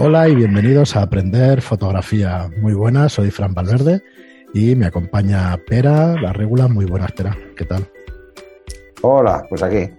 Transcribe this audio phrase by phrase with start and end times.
[0.00, 2.48] Hola y bienvenidos a Aprender Fotografía.
[2.60, 4.00] Muy buenas, soy Fran Valverde
[4.54, 6.68] y me acompaña Pera, la regula.
[6.68, 7.36] Muy buenas, Pera.
[7.56, 7.84] ¿Qué tal?
[9.02, 9.90] Hola, pues aquí.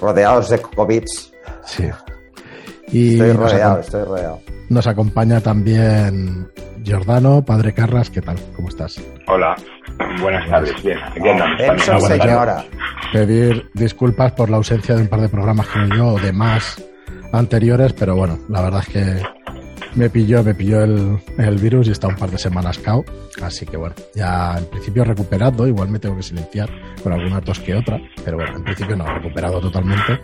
[0.00, 1.04] Rodeados de COVID.
[1.64, 1.88] Sí.
[2.88, 4.40] Y estoy rodeado, estoy rodeado.
[4.70, 6.50] Nos acompaña también
[6.82, 8.10] Giordano, Padre Carras.
[8.10, 8.38] ¿Qué tal?
[8.56, 9.00] ¿Cómo estás?
[9.28, 9.54] Hola,
[10.20, 10.82] buenas tardes.
[10.82, 12.08] Bien, aquí andamos.
[12.08, 12.64] señora.
[13.12, 16.87] Pedir disculpas por la ausencia de un par de programas que yo o de más
[17.32, 19.22] anteriores, pero bueno, la verdad es que
[19.94, 23.04] me pilló, me pilló el, el, virus y está un par de semanas cao.
[23.42, 26.68] Así que bueno, ya en principio recuperado, igual me tengo que silenciar
[27.02, 30.20] con alguna tos que otra, pero bueno, en principio no, recuperado totalmente.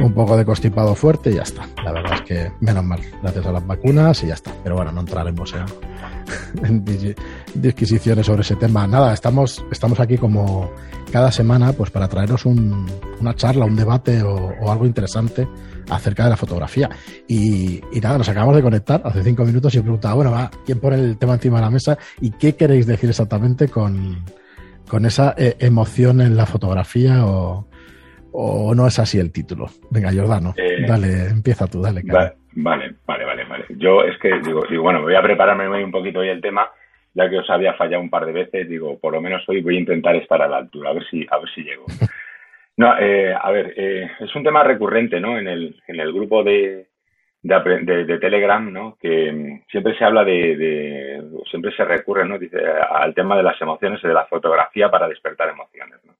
[0.00, 1.66] Un poco de constipado fuerte y ya está.
[1.84, 4.52] La verdad es que menos mal, gracias a las vacunas y ya está.
[4.62, 7.14] Pero bueno, no entraremos en, en
[7.54, 8.86] disquisiciones sobre ese tema.
[8.86, 10.70] Nada, estamos, estamos aquí como
[11.12, 12.86] cada semana pues para traeros un,
[13.20, 15.48] una charla, un debate o, o algo interesante
[15.90, 16.88] acerca de la fotografía.
[17.26, 20.80] Y, nada, nos acabamos de conectar hace cinco minutos y he preguntado, bueno, va, ¿quién
[20.80, 21.98] pone el tema encima de la mesa?
[22.20, 24.24] ¿Y qué queréis decir exactamente con,
[24.88, 27.68] con esa eh, emoción en la fotografía o,
[28.32, 29.66] o, no es así el título?
[29.90, 32.02] Venga, Jordano, eh, dale, empieza tú, dale.
[32.04, 32.34] Vale,
[33.06, 36.28] vale, vale, vale, Yo es que digo, digo, bueno, voy a prepararme un poquito hoy
[36.28, 36.68] el tema
[37.14, 39.76] ya que os había fallado un par de veces, digo, por lo menos hoy voy
[39.76, 41.84] a intentar estar a la altura, a ver si, a ver si llego.
[42.78, 45.36] No, eh, a ver, eh, es un tema recurrente, ¿no?
[45.36, 46.86] En el, en el grupo de,
[47.42, 48.96] de, de, Telegram, ¿no?
[49.00, 52.38] Que mm, siempre se habla de, de, siempre se recurre, ¿no?
[52.38, 56.14] Dice, al tema de las emociones y de la fotografía para despertar emociones, ¿no?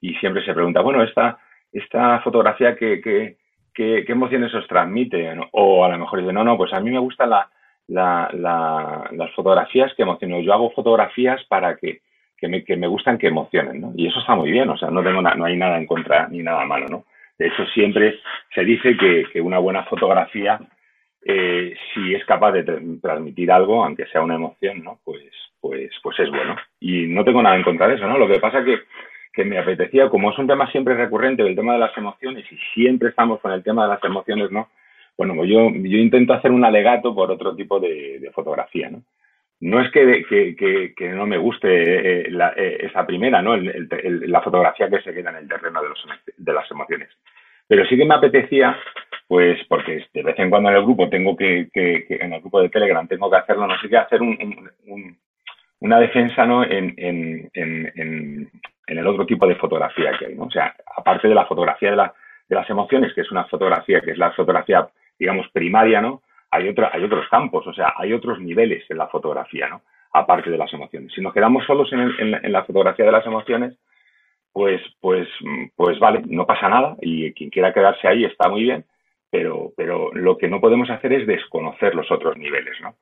[0.00, 1.38] Y siempre se pregunta, bueno, esta,
[1.72, 3.36] esta fotografía, ¿qué, qué,
[3.72, 5.32] qué, emociones os transmite?
[5.52, 7.48] O a lo mejor dice, no, no, pues a mí me gustan la,
[7.86, 10.42] la, la, las fotografías que emocionan.
[10.42, 12.00] Yo hago fotografías para que
[12.42, 13.92] que me, que me gustan que emocionen, ¿no?
[13.94, 16.42] Y eso está muy bien, o sea, no, tengo no hay nada en contra ni
[16.42, 17.04] nada malo, ¿no?
[17.38, 18.18] De hecho, siempre
[18.52, 20.58] se dice que, que una buena fotografía,
[21.24, 22.64] eh, si es capaz de
[23.00, 24.98] transmitir algo, aunque sea una emoción, ¿no?
[25.04, 25.22] Pues,
[25.60, 26.56] pues, pues es bueno.
[26.80, 28.18] Y no tengo nada en contra de eso, ¿no?
[28.18, 28.80] Lo que pasa que,
[29.32, 32.56] que me apetecía, como es un tema siempre recurrente, el tema de las emociones, y
[32.74, 34.68] siempre estamos con el tema de las emociones, ¿no?
[35.16, 39.04] Bueno, pues yo, yo intento hacer un alegato por otro tipo de, de fotografía, ¿no?
[39.62, 43.56] No es que, que, que, no me guste eh, eh, esa primera, ¿no?
[43.56, 46.04] la fotografía que se queda en el terreno de, los,
[46.36, 47.08] de las emociones.
[47.68, 48.76] Pero sí que me apetecía,
[49.28, 52.60] pues, porque de vez en cuando en el grupo tengo que, que, en el grupo
[52.60, 54.36] de Telegram tengo que hacerlo, no sé qué, hacer un,
[55.78, 56.64] una defensa, ¿no?
[56.64, 58.50] En, en, en, en,
[58.88, 60.46] el otro tipo de fotografía que hay, ¿no?
[60.46, 62.12] O sea, aparte de la fotografía de, la,
[62.48, 66.20] de las emociones, que es una fotografía que es la fotografía, digamos, primaria, ¿no?
[66.52, 69.82] Hay, otros campos, o sea, hay otros niveles en la fotografía, ¿no?
[70.12, 71.10] Aparte de las emociones.
[71.14, 73.78] Si nos quedamos solos en, la fotografía de las emociones,
[74.52, 75.26] pues, pues,
[75.74, 78.84] pues vale, no pasa nada y quien quiera quedarse ahí está muy bien,
[79.30, 82.96] pero, pero lo que no podemos hacer es desconocer los otros niveles, ¿no?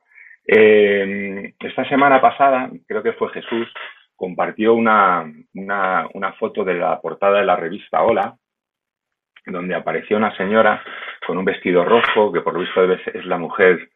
[0.47, 3.67] Eh, esta semana pasada, creo que fue Jesús,
[4.15, 8.37] compartió una, una foto de la portada de la revista Hola,
[9.45, 10.83] donde apareció una señora
[11.25, 13.89] con un vestido rojo, que por lo visto es la mujer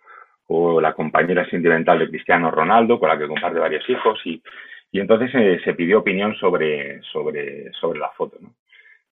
[0.48, 4.42] o la compañera sentimental de Cristiano Ronaldo, con la que comparte varios hijos, y,
[4.92, 8.38] y entonces eh, se pidió opinión sobre, sobre, sobre la foto.
[8.40, 8.54] ¿no?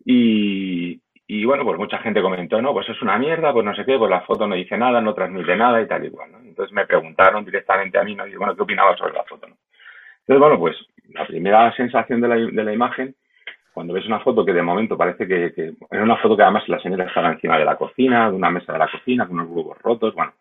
[0.05, 3.83] Y, y, bueno, pues mucha gente comentó, no, pues es una mierda, pues no sé
[3.85, 6.31] qué, pues la foto no dice nada, no transmite nada y tal y cual.
[6.31, 6.39] ¿no?
[6.39, 8.27] Entonces me preguntaron directamente a mí, ¿no?
[8.27, 9.47] y bueno, ¿qué opinaba sobre la foto?
[9.47, 9.55] ¿no?
[10.19, 10.77] Entonces, bueno, pues
[11.09, 13.15] la primera sensación de la, de la imagen
[13.73, 16.67] cuando ves una foto que de momento parece que, que era una foto que además
[16.69, 19.49] la señora estaba encima de la cocina, de una mesa de la cocina, con unos
[19.49, 20.33] huevos rotos, bueno.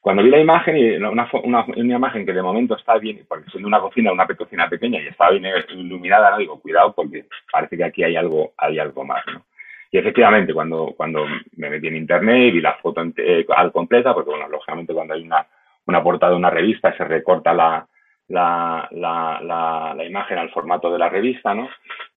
[0.00, 3.50] Cuando vi la imagen, y una, una, una imagen que de momento está bien, porque
[3.50, 7.76] siendo una cocina, una cocina pequeña y está bien iluminada, no digo, cuidado, porque parece
[7.76, 9.42] que aquí hay algo, hay algo más, ¿no?
[9.90, 11.24] Y efectivamente, cuando, cuando
[11.56, 15.14] me metí en internet y vi la foto eh, al completa, porque bueno, lógicamente cuando
[15.14, 15.46] hay una,
[15.86, 17.86] una portada de una revista se recorta la,
[18.28, 21.68] la, la, la, la, imagen al formato de la revista, ¿no?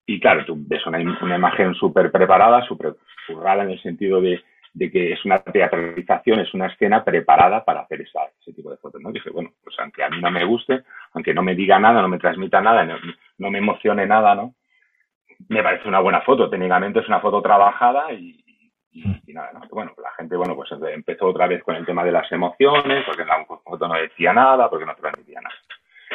[0.06, 2.94] Y claro, tú ves una, una imagen súper preparada, súper
[3.26, 4.42] currada en el sentido de,
[4.74, 8.78] de, que es una teatralización, es una escena preparada para hacer esa, ese tipo de
[8.78, 9.12] fotos, ¿no?
[9.12, 10.82] Dije, bueno, pues aunque a mí no me guste,
[11.12, 12.96] aunque no me diga nada, no me transmita nada, no,
[13.38, 14.54] no me emocione nada, ¿no?
[15.48, 18.42] Me parece una buena foto, técnicamente es una foto trabajada y,
[18.92, 19.60] y, nada, ¿no?
[19.70, 23.22] Bueno, la gente, bueno, pues empezó otra vez con el tema de las emociones, porque
[23.22, 25.54] en la foto no decía nada, porque no transmitía nada.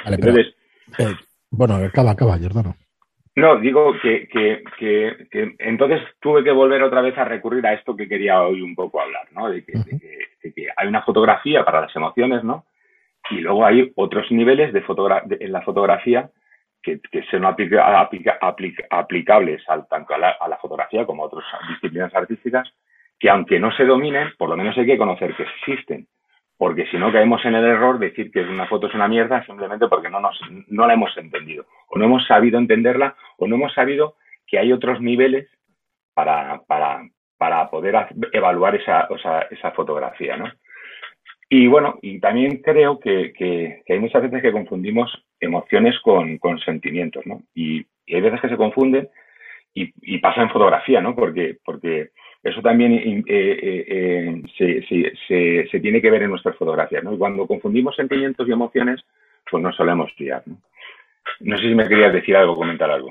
[0.06, 0.56] Entonces,
[1.00, 1.16] eh,
[1.50, 2.76] bueno, acaba, acaba, Jordano.
[3.38, 7.96] No, digo que, que, que, entonces tuve que volver otra vez a recurrir a esto
[7.96, 9.48] que quería hoy un poco hablar, ¿no?
[9.48, 9.74] De que,
[10.76, 12.66] hay una fotografía para las emociones, ¿no?
[13.30, 14.84] Y luego hay otros niveles de,
[15.40, 16.32] en la fotografía
[16.82, 17.00] que,
[17.30, 22.68] son aplicables al, tanto a la, fotografía como a otras disciplinas artísticas
[23.20, 26.08] que aunque no se dominen, por lo menos hay que conocer que existen.
[26.58, 29.46] Porque si no caemos en el error de decir que una foto es una mierda
[29.46, 31.66] simplemente porque no, nos, no la hemos entendido.
[31.88, 34.16] O no hemos sabido entenderla o no hemos sabido
[34.48, 35.48] que hay otros niveles
[36.14, 37.08] para, para,
[37.38, 39.08] para poder evaluar esa,
[39.52, 40.52] esa fotografía, ¿no?
[41.50, 46.60] Y bueno, y también creo que, que, hay muchas veces que confundimos emociones con, con
[46.60, 47.42] sentimientos, ¿no?
[47.54, 49.10] Y, hay veces que se confunden
[49.74, 51.14] y, y, pasa en fotografía, ¿no?
[51.14, 52.12] Porque, porque
[52.44, 57.14] eso también eh, eh, eh, se, se, se, tiene que ver en nuestras fotografías, ¿no?
[57.14, 59.02] Y cuando confundimos sentimientos y emociones,
[59.50, 60.58] pues nos solemos fiar, ¿no?
[61.42, 63.10] No sé si me querías decir algo, comentar algo.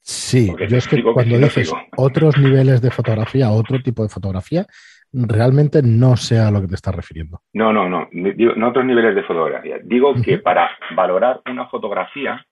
[0.00, 4.66] Sí, yo es que cuando dices otros niveles de fotografía, otro tipo de fotografía,
[5.12, 7.42] realmente no sé a lo que te estás refiriendo.
[7.52, 9.76] No, no, no, no otros niveles de fotografía.
[9.82, 12.46] Digo que para valorar una fotografía,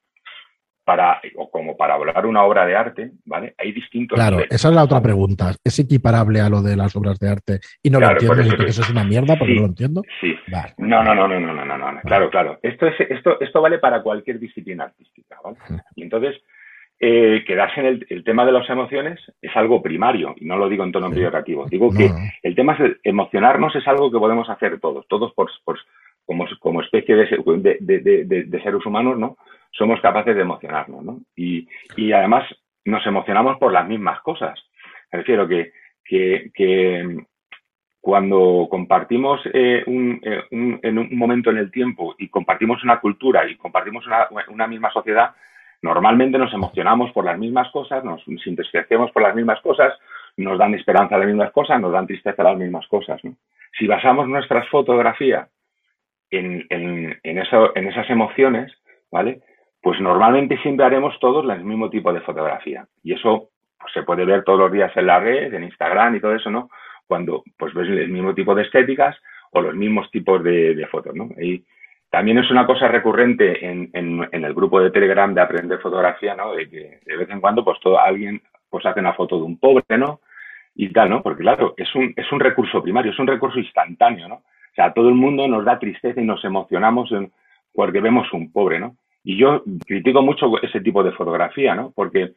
[0.86, 3.56] para, o como para valorar una obra de arte, ¿vale?
[3.58, 4.14] Hay distintos.
[4.14, 5.52] Claro, esa es la otra pregunta.
[5.64, 8.40] ¿Es equiparable a lo de las obras de arte y no lo entiendo?
[8.40, 10.02] Eso, eso es una mierda porque no lo entiendo.
[10.20, 10.36] Sí.
[10.78, 12.00] No, no, no, no, no, no, no, no.
[12.02, 12.60] Claro, claro.
[12.62, 15.56] Esto, es, esto, esto vale para cualquier disciplina artística, ¿vale?
[15.96, 16.36] Y entonces,
[17.00, 20.84] eh, quedarse en el, tema de las emociones es algo primario, y no lo digo
[20.84, 21.66] en tono peyorativo.
[21.66, 22.10] Digo que
[22.44, 25.50] el tema de emocionarnos es algo que podemos hacer todos, todos por,
[26.26, 29.36] como, como, especie de, de, seres humanos, ¿no?
[29.70, 31.20] Somos capaces de emocionarnos, ¿no?
[31.36, 32.44] Y, y, además
[32.84, 34.58] nos emocionamos por las mismas cosas.
[35.12, 35.72] Me refiero que,
[36.04, 37.24] que, que
[38.00, 43.00] cuando compartimos eh, un, eh, un, en un momento en el tiempo y compartimos una
[43.00, 45.34] cultura y compartimos una, una misma sociedad,
[45.82, 49.94] Normalmente nos emocionamos por las mismas cosas, nos entristecemos por las mismas cosas,
[50.36, 53.20] nos dan esperanza las mismas cosas, nos dan tristeza las mismas cosas.
[53.78, 55.48] Si basamos nuestras fotografías
[56.30, 58.72] en, en, eso, en esas emociones,
[59.10, 59.40] ¿vale?
[59.82, 62.86] Pues normalmente siempre haremos todos el mismo tipo de fotografía.
[63.02, 66.20] Y eso pues, se puede ver todos los días en la red, en Instagram y
[66.20, 66.70] todo eso, ¿no?
[67.06, 69.16] Cuando pues ves el mismo tipo de estéticas
[69.52, 71.28] o los mismos tipos de, fotos, ¿no?
[71.40, 71.64] Y,
[72.08, 73.90] también es una cosa recurrente en,
[74.32, 76.54] el grupo de Telegram de aprender fotografía, ¿no?
[76.54, 78.40] De que de vez en cuando, pues todo alguien
[78.70, 80.20] pues hace una foto de un pobre, ¿no?
[80.74, 81.22] Y tal, ¿no?
[81.22, 84.42] Porque claro, es un, es un recurso primario, es un recurso instantáneo, ¿no?
[84.76, 87.08] O sea, todo el mundo nos da tristeza y nos emocionamos
[87.72, 88.98] porque vemos un pobre, ¿no?
[89.24, 91.92] Y yo critico mucho ese tipo de fotografía, ¿no?
[91.94, 92.34] Porque,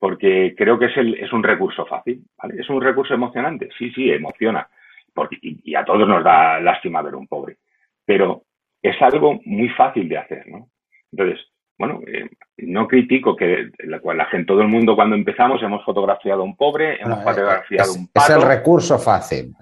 [0.00, 2.60] porque creo que es, el, es un recurso fácil, ¿vale?
[2.60, 4.68] Es un recurso emocionante, sí, sí, emociona.
[5.14, 7.58] Porque, y a todos nos da lástima ver un pobre.
[8.04, 8.42] Pero
[8.82, 10.68] es algo muy fácil de hacer, ¿no?
[11.12, 11.38] Entonces,
[11.78, 12.28] bueno, eh,
[12.58, 16.56] no critico que la, la, gente, todo el mundo cuando empezamos hemos fotografiado a un
[16.56, 18.32] pobre, hemos fotografiado a un pato.
[18.32, 19.54] Es el recurso fácil,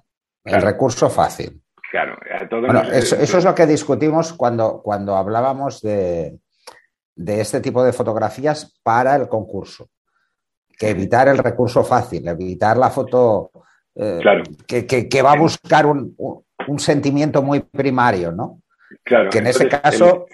[0.42, 1.60] el recurso fácil.
[1.94, 2.18] Claro,
[2.50, 6.40] bueno, eso, es lo que discutimos cuando, cuando hablábamos de,
[7.14, 9.90] de este tipo de fotografías para el concurso.
[10.76, 13.52] Que evitar el recurso fácil, evitar la foto
[13.94, 14.18] eh,
[14.66, 16.16] que, que, va a buscar un,
[16.66, 18.60] un sentimiento muy primario, ¿no?
[19.04, 19.30] Claro.
[19.30, 20.26] Que en ese caso,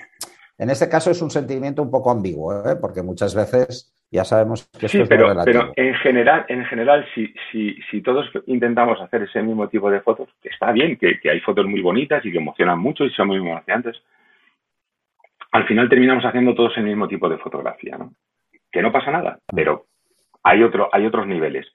[0.61, 2.77] en este caso es un sentimiento un poco ambiguo, ¿eh?
[2.79, 7.81] porque muchas veces ya sabemos que sí, pero, pero en general, en general, si, si,
[7.91, 11.65] si todos intentamos hacer ese mismo tipo de fotos, que está bien, que, hay fotos
[11.65, 14.03] muy bonitas y que emocionan mucho y son muy emocionantes,
[15.53, 18.13] al final terminamos haciendo todos el mismo tipo de fotografía, ¿no?
[18.71, 19.87] Que no pasa nada, pero
[20.43, 21.67] hay otro, hay otros niveles.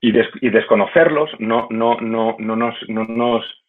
[0.00, 3.61] Y, y desconocerlos no, no, no, no nos, no nos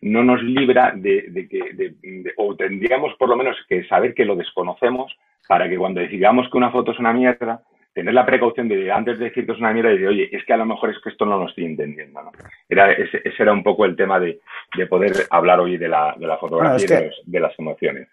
[0.00, 5.12] no nos libra de, que, o tendríamos por lo menos que saber que lo desconocemos
[5.48, 7.62] para que cuando decidamos que una foto es una mierda,
[7.94, 10.52] tener la precaución de antes de decir que es una mierda, decir, oye, es que
[10.52, 12.22] a lo mejor es que esto no lo estoy entendiendo.
[12.22, 12.30] ¿no?
[12.68, 14.40] Era, ese, era un poco el tema de,
[14.88, 18.08] poder hablar hoy de la, de la fotografía y de, las emociones.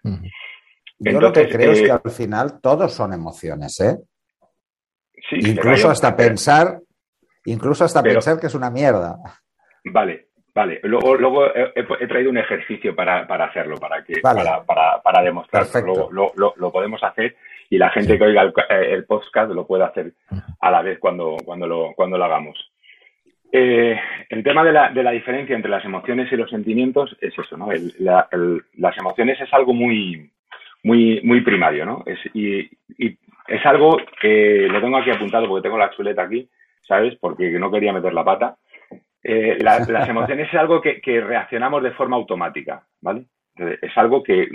[0.98, 3.98] Yo lo que creo es que eh, al final todos son emociones, ¿eh?
[5.28, 6.80] Sí, incluso hasta pensar,
[7.44, 9.16] incluso hasta pensar que es una mierda.
[9.84, 10.25] Vale,
[10.56, 16.08] Vale, luego, luego he, traído un ejercicio para, hacerlo, para que para, para, demostrarlo.
[16.10, 17.36] Luego, lo, podemos hacer
[17.68, 20.14] y la gente que oiga el, podcast lo puede hacer
[20.58, 22.72] a la vez cuando, cuando, lo, cuando lo hagamos.
[23.52, 27.38] Eh, el tema de la, de la, diferencia entre las emociones y los sentimientos es
[27.38, 27.68] eso, ¿no?
[27.98, 30.30] las emociones es algo muy,
[30.84, 32.02] muy, muy primario, ¿no?
[32.06, 32.60] Es, y,
[32.96, 36.48] y es algo que lo tengo aquí apuntado porque tengo la chuleta aquí,
[36.88, 37.14] ¿sabes?
[37.20, 38.56] Porque no quería meter la pata
[39.28, 43.26] eh, las emociones es algo que, reaccionamos de forma automática, ¿vale?
[43.56, 44.48] Es algo que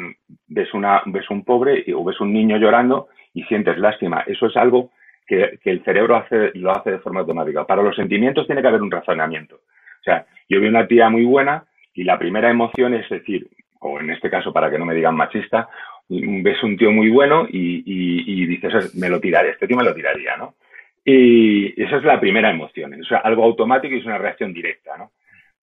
[0.47, 4.23] ves, una, ves un pobre o ves un niño llorando y sientes lástima.
[4.27, 4.91] Eso es algo
[5.25, 7.65] que, el cerebro hace, lo hace de forma automática.
[7.65, 9.55] Para los sentimientos tiene que haber un razonamiento.
[9.55, 13.49] O sea, yo vi una tía muy buena y la primera emoción es decir,
[13.79, 15.67] o en este caso para que no me digan machista,
[16.07, 19.95] ves un tío muy bueno y, y dices, me lo tiraría, este tío me lo
[19.95, 20.55] tiraría, ¿no?
[21.03, 22.93] Y esa es la primera emoción.
[22.93, 25.11] Es algo automático y es una reacción directa, ¿no?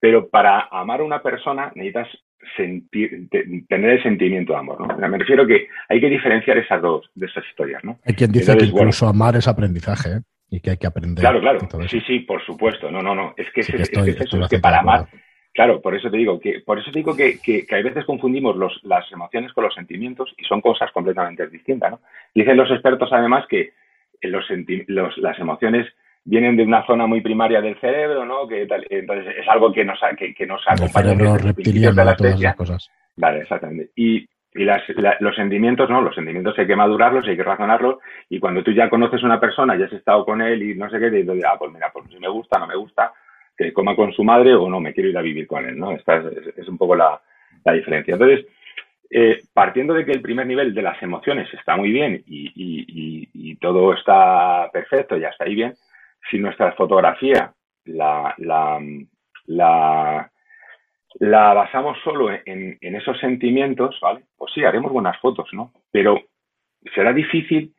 [0.01, 2.09] Pero para amar a una persona necesitas
[2.57, 3.29] sentir,
[3.69, 5.09] tener el sentimiento de amor, ¿no?
[5.09, 7.99] me refiero que hay que diferenciar esas dos, de esas historias, ¿no?
[8.05, 10.21] Hay quien dice que incluso amar es aprendizaje, ¿eh?
[10.51, 11.21] Y que hay que aprender.
[11.21, 11.59] Claro, claro.
[11.89, 12.91] Sí, sí, por supuesto.
[12.91, 13.35] No, no, no.
[13.37, 15.07] Es que, es, eso, es que para amar,
[15.59, 18.57] Claro, por eso te digo que, por eso te digo que, que, hay veces confundimos
[18.57, 22.01] los, las emociones con los sentimientos y son cosas completamente distintas, ¿no?
[22.33, 23.73] Dicen los expertos además que
[24.23, 24.45] los,
[24.87, 25.87] los, las emociones
[26.25, 28.47] vienen de una zona muy primaria del cerebro, ¿no?
[28.47, 32.57] Que entonces es algo que nos, que, que nos acompaña desde de la todas las
[32.57, 32.91] cosas.
[33.17, 33.91] Vale, exactamente.
[33.97, 34.83] Y, y las,
[35.21, 36.01] los sentimientos, ¿no?
[36.01, 37.99] Los sentimientos hay que madurarlos, hay que razonarlos,
[38.29, 40.91] y cuando tú ya conoces a una persona, ya has estado con él y no
[40.91, 43.13] sé qué, te dices, ah, pues mira, pues si me gusta, no me gusta,
[43.57, 45.93] que coma con su madre o no, me quiero ir a vivir con él, ¿no?
[45.93, 46.23] Esta
[46.57, 47.21] es, un poco la,
[47.73, 48.15] diferencia.
[48.15, 48.47] Entonces,
[49.11, 53.93] eh, partiendo de que el primer nivel de las emociones está muy bien y, todo
[53.93, 55.75] está perfecto, ya está ahí bien,
[56.31, 57.53] si nuestra fotografía
[57.87, 58.79] la, la,
[59.47, 60.31] la,
[61.55, 64.21] basamos solo en, esos sentimientos, ¿vale?
[64.37, 65.73] Pues sí, haremos buenas fotos, ¿no?
[65.91, 66.21] Pero
[66.95, 67.75] será difícil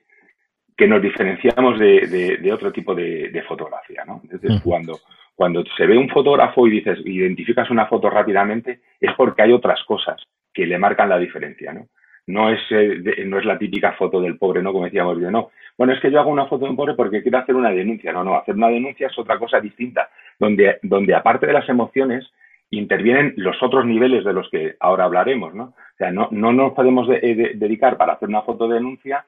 [0.75, 4.19] que nos diferenciamos de, otro tipo de, fotografía, ¿no?
[4.24, 5.00] Entonces, cuando,
[5.33, 9.81] cuando se ve un fotógrafo y dices, identificas una foto rápidamente, es porque hay otras
[9.86, 10.21] cosas
[10.53, 11.88] que le marcan la diferencia, ¿no?
[12.27, 14.72] No es, eh, no es la típica foto del pobre, ¿no?
[14.72, 15.50] Como decíamos yo, no.
[15.77, 18.13] Bueno, es que yo hago una foto de un pobre porque quiero hacer una denuncia.
[18.13, 22.32] No, no, hacer una denuncia es otra cosa distinta, donde, donde aparte de las emociones,
[22.72, 25.63] intervienen los otros niveles de los que ahora hablaremos, ¿no?
[25.63, 29.25] O sea, no, no nos podemos eh, dedicar para hacer una foto de denuncia,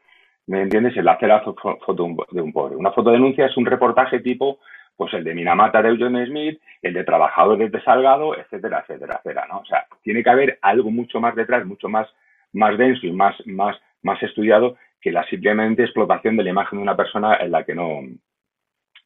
[0.47, 0.95] ¿me entiendes?
[0.95, 1.97] El hacer la foto
[2.31, 2.75] de un pobre.
[2.75, 4.59] Una foto de denuncia es un reportaje tipo
[5.01, 9.47] pues el de Minamata de Eugene Smith, el de Trabajadores de Salgado, etcétera, etcétera, etcétera.
[9.57, 12.07] O sea, tiene que haber algo mucho más detrás, mucho más,
[12.53, 16.83] más denso y más, más, más estudiado que la simplemente explotación de la imagen de
[16.83, 18.01] una persona en la que no,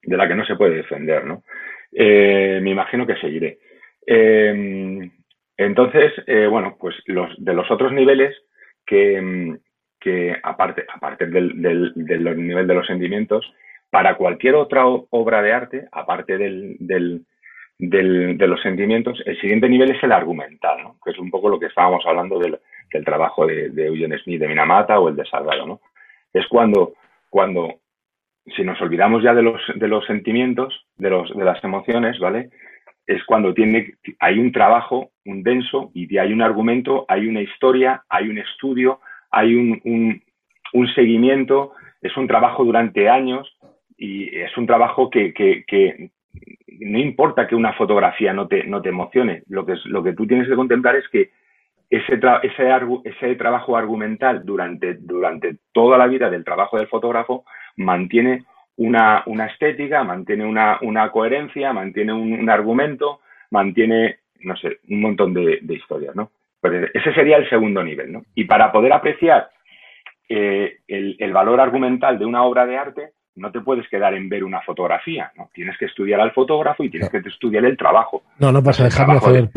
[0.04, 1.44] de la que no se puede defender, ¿no?
[1.94, 3.60] Eh, me imagino que seguiré.
[4.06, 5.10] Eh,
[5.56, 8.36] entonces, eh, bueno, pues los, de los otros niveles
[8.86, 9.58] que,
[9.98, 13.50] que aparte, aparte del, del, del nivel de los sentimientos,
[13.96, 16.76] para cualquier otra obra de arte, aparte del,
[17.80, 20.98] de los sentimientos, el siguiente nivel es el argumental, ¿no?
[21.02, 22.60] que es un poco lo que estábamos hablando del,
[23.06, 25.66] trabajo de, de, Smith de Minamata o el de Salgado.
[25.66, 25.80] ¿no?
[26.34, 26.96] Es cuando,
[27.30, 27.76] cuando,
[28.54, 32.50] si nos olvidamos ya de los, de los sentimientos, de, los, de las emociones, ¿vale?
[33.08, 38.04] Es cuando tiene, hay un trabajo, un denso, y hay un argumento, hay una historia,
[38.10, 39.00] hay un estudio,
[39.32, 41.72] hay un seguimiento,
[42.02, 43.55] es un trabajo durante años
[43.98, 46.10] y es un trabajo que, que,
[46.80, 50.28] no importa que una fotografía no te, no te emocione, lo que, lo que tú
[50.28, 51.32] tienes que contemplar es que
[51.90, 52.70] ese, ese,
[53.04, 57.46] ese trabajo argumental durante, durante toda la vida del trabajo del fotógrafo
[57.78, 58.44] mantiene
[58.78, 63.22] una, una estética, mantiene una, una coherencia, mantiene un, argumento,
[63.52, 66.32] mantiene, no sé, un montón de, historias, ¿no?
[66.60, 68.24] Pero ese sería el segundo nivel, ¿no?
[68.34, 69.50] Y para poder apreciar
[70.28, 74.30] eh, el, el valor argumental de una obra de arte, no te puedes quedar en
[74.30, 75.50] ver una fotografía, ¿no?
[75.54, 78.24] Tienes que estudiar al fotógrafo y tienes que estudiar el trabajo.
[78.40, 79.50] No, no pasa, dejarme hacer,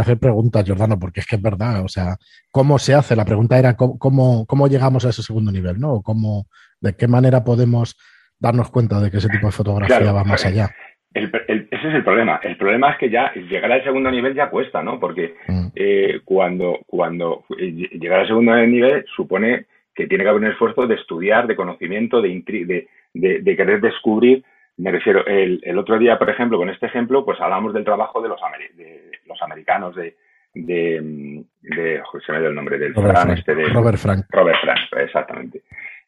[0.00, 2.16] hacer preguntas, Jordano, porque es que es verdad, o sea,
[2.50, 3.14] ¿cómo se hace?
[3.14, 6.02] La pregunta era cómo, cómo, llegamos a ese segundo nivel, ¿no?
[6.02, 6.46] Cómo,
[6.80, 7.96] ¿De qué manera podemos
[8.38, 10.70] darnos cuenta de que ese tipo de fotografía va más allá?
[11.12, 12.40] ese es el problema.
[12.42, 15.00] El problema es que ya llegar al segundo nivel ya cuesta, ¿no?
[15.00, 15.66] Porque mm.
[15.74, 20.86] eh, cuando, cuando eh, llegar al segundo nivel supone que tiene que haber un esfuerzo
[20.86, 24.44] de estudiar, de conocimiento, de, de, de, querer descubrir.
[24.76, 28.20] Me refiero, el, el, otro día, por ejemplo, con este ejemplo, pues hablamos del trabajo
[28.22, 28.40] de los,
[28.76, 30.16] de los americanos, de,
[30.54, 34.24] de, de se me dio el nombre del Robert Frank, este de Robert Frank.
[34.30, 35.62] Robert Frank, exactamente.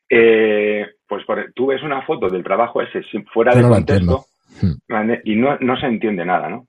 [0.09, 4.25] Eh, pues tú ves una foto del trabajo ese fuera de contexto
[4.61, 5.13] hmm.
[5.25, 6.67] y no, no se entiende nada, ¿no?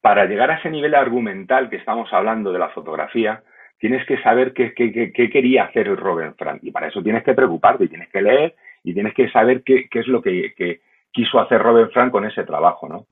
[0.00, 3.42] Para llegar a ese nivel argumental que estamos hablando de la fotografía,
[3.78, 7.34] tienes que saber qué, qué, qué, quería hacer Robert Frank y para eso tienes que
[7.34, 10.80] preocuparte y tienes que leer y tienes que saber qué, es lo que,
[11.12, 13.06] quiso hacer Robert Frank con ese trabajo, ¿no?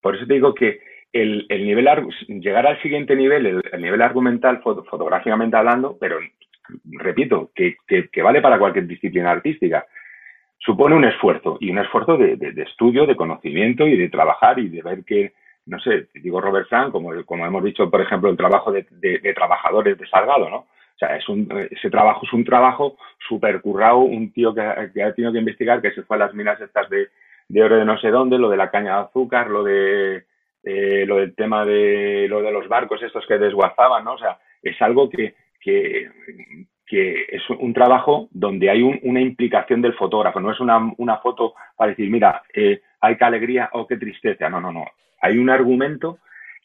[0.00, 0.80] Por eso te digo que
[1.12, 1.86] el, el nivel,
[2.28, 6.18] llegar al siguiente nivel, el, nivel argumental, fotográficamente hablando, pero
[6.92, 7.76] repito, que,
[8.22, 9.86] vale para cualquier disciplina artística,
[10.58, 14.82] supone un esfuerzo y un esfuerzo de, estudio, de conocimiento y de trabajar y de
[14.82, 15.34] ver que,
[15.66, 19.34] no sé, digo Robert Frank, como, como hemos dicho, por ejemplo, el trabajo de, de
[19.34, 20.66] trabajadores de Salgado, ¿no?
[20.98, 22.96] Sea, es un, ese trabajo es un trabajo
[23.28, 26.60] súper currado, un tío que, ha tenido que investigar, que se fue a las minas
[26.60, 27.08] estas de,
[27.48, 30.24] de oro de no sé dónde, lo de la caña de azúcar, lo de
[30.64, 34.14] eh, lo del tema de lo de los barcos estos que desguazaban, ¿no?
[34.14, 36.08] O sea, es algo que, que,
[36.86, 41.54] que es un trabajo donde hay una implicación del fotógrafo, no es una, una foto
[41.76, 44.84] para decir, mira, eh, hay qué alegría o qué tristeza, no, no, no,
[45.20, 46.18] hay un argumento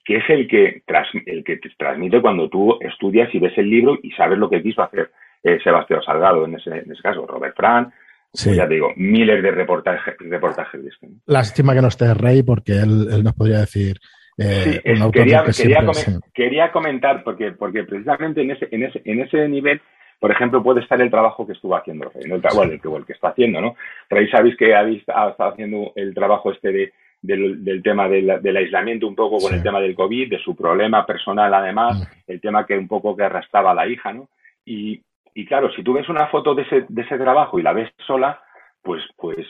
[0.07, 0.83] que es el que,
[1.25, 4.63] el que te transmite cuando tú estudias y ves el libro y sabes lo que
[4.63, 5.11] quiso hacer
[5.43, 7.91] eh, Sebastián Salgado, en ese, en ese caso, Robert Fran,
[8.31, 11.07] pues ya te digo, miles de reportajes, reportajes de esto.
[11.25, 13.97] Lástima que no esté Rey porque él, él nos podría decir
[14.37, 15.43] eh, quería,
[16.33, 19.81] quería, comentar, porque, porque precisamente en ese, en, ese, en ese nivel,
[20.19, 22.41] por ejemplo, puede estar el trabajo que estuvo haciendo Rey, el,
[22.79, 23.75] que, el que está haciendo, ¿no?
[24.09, 29.15] Rey, sabéis que ha, estado haciendo el trabajo este de, del, tema del, aislamiento un
[29.15, 32.31] poco con el tema del COVID, de su problema personal además, mm.
[32.31, 34.29] el tema que un poco que arrastraba a la hija, ¿no?
[34.65, 35.01] Y,
[35.33, 37.91] y claro, si tú ves una foto de ese, de ese trabajo y la ves
[38.05, 38.41] sola,
[38.81, 39.47] pues, pues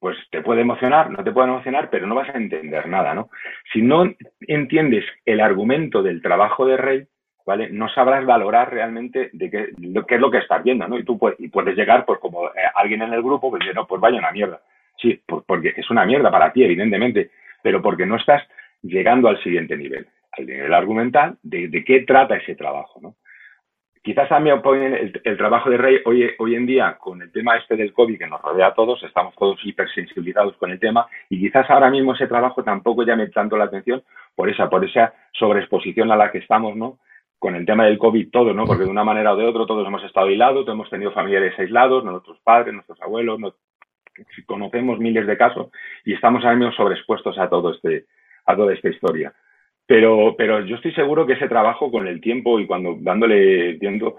[0.00, 3.30] pues te puede emocionar, no te puede emocionar, pero no vas a entender nada, ¿no?
[3.72, 4.04] Si no
[4.46, 7.06] entiendes el argumento del trabajo de Rey,
[7.44, 7.70] ¿vale?
[7.70, 9.68] No sabrás valorar realmente de qué,
[10.06, 10.98] qué es lo que estás viendo, ¿no?
[10.98, 13.86] Y tú puedes, y puedes llegar, pues como eh, alguien en el grupo, pues no,
[13.86, 14.60] pues vaya una mierda.
[15.00, 17.30] Sí, porque es una mierda para ti, evidentemente,
[17.62, 18.42] pero porque no estás
[18.82, 23.14] llegando al siguiente nivel, al nivel argumental de, qué trata ese trabajo, ¿no?
[24.02, 27.56] quizás a mí el, el, trabajo de Rey hoy, hoy en día con el tema
[27.56, 31.38] este del COVID que nos rodea a todos, estamos todos hipersensibilizados con el tema y
[31.38, 34.02] quizás ahora mismo ese trabajo tampoco llame tanto la atención
[34.34, 36.98] por esa, por esa sobreexposición a la que estamos, ¿no?
[37.38, 38.64] Con el tema del COVID todo, ¿no?
[38.64, 41.58] Porque de una manera o de otra todos hemos estado aislados, todos hemos tenido familiares
[41.58, 43.38] aislados, nuestros padres, nuestros abuelos,
[44.46, 45.68] conocemos miles de casos
[46.04, 48.06] y estamos ahora mismo sobreexpuestos a todo este,
[48.46, 49.32] a toda esta historia.
[49.86, 54.18] Pero, pero yo estoy seguro que ese trabajo con el tiempo y cuando dándole tiempo,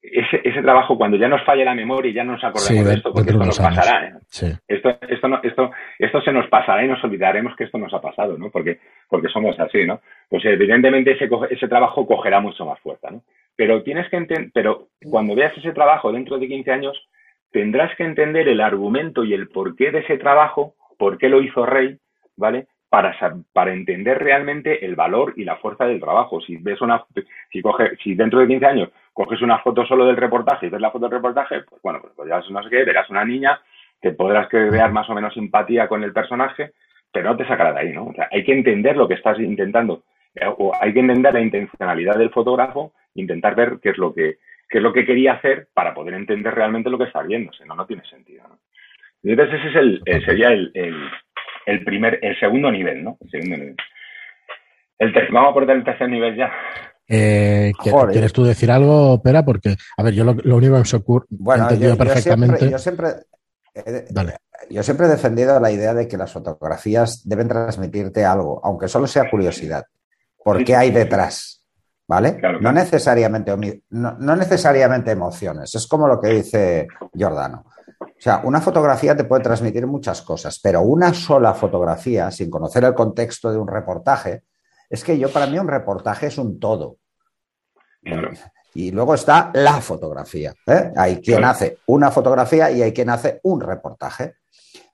[0.00, 2.94] ese, ese trabajo cuando ya nos falle la memoria y ya no nos acordemos de,
[2.94, 4.08] esto, porque esto nos pasará.
[4.08, 4.56] ¿eh?
[4.66, 8.00] Esto, esto, no, esto, esto se nos pasará y nos olvidaremos que esto nos ha
[8.00, 8.50] pasado, ¿no?
[8.50, 10.00] Porque, porque somos así, ¿no?
[10.28, 13.22] Pues evidentemente ese, ese trabajo cogerá mucho más fuerza, ¿no?
[13.54, 17.08] Pero tienes que entender, pero cuando veas ese trabajo dentro de 15 años,
[17.52, 21.66] tendrás que entender el argumento y el porqué de ese trabajo, por qué lo hizo
[21.66, 21.98] Rey,
[22.36, 22.66] ¿vale?
[22.92, 23.16] para,
[23.54, 26.42] para entender realmente el valor y la fuerza del trabajo.
[26.42, 27.02] Si ves una,
[27.50, 30.78] si coge, si dentro de 15 años coges una foto solo del reportaje y ves
[30.78, 33.58] la foto del reportaje, pues bueno, pues, ya no sé qué, verás una niña,
[33.98, 36.72] te podrás crear más o menos simpatía con el personaje,
[37.10, 38.08] pero no te sacará de ahí, ¿no?
[38.08, 40.02] O sea, hay que entender lo que estás intentando,
[40.34, 44.36] eh, o hay que entender la intencionalidad del fotógrafo, intentar ver qué es lo que,
[44.72, 47.62] qué es lo que quería hacer para poder entender realmente lo que estás viendo, si
[47.64, 48.58] no, no tiene sentido, ¿no?
[49.22, 50.72] Entonces ese es el, eh, sería el,
[51.66, 53.18] el primer, el segundo nivel, ¿no?
[53.20, 53.76] El segundo nivel.
[54.98, 56.50] El vamos a poner el tercer nivel ya.
[57.06, 57.72] Eh,
[58.10, 59.44] ¿Quieres tú decir algo, Pera?
[59.44, 62.70] Porque, a ver, yo lo, único que se ocurre, bueno, yo, perfectamente.
[62.70, 63.08] Yo siempre,
[64.70, 69.06] yo siempre, he defendido la idea de que las fotografías deben transmitirte algo, aunque solo
[69.06, 69.84] sea curiosidad.
[70.42, 71.61] ¿Por qué hay detrás?
[72.06, 72.40] ¿Vale?
[72.60, 73.54] No, necesariamente,
[73.90, 75.74] no necesariamente emociones.
[75.74, 77.64] Es como lo que dice Giordano.
[78.00, 82.84] O sea, una fotografía te puede transmitir muchas cosas, pero una sola fotografía, sin conocer
[82.84, 84.44] el contexto de un reportaje,
[84.88, 86.98] es que yo para mí un reportaje es un todo.
[88.74, 90.54] Y luego está la fotografía.
[90.66, 90.92] ¿eh?
[90.96, 94.36] Hay quien hace una fotografía y hay quien hace un reportaje.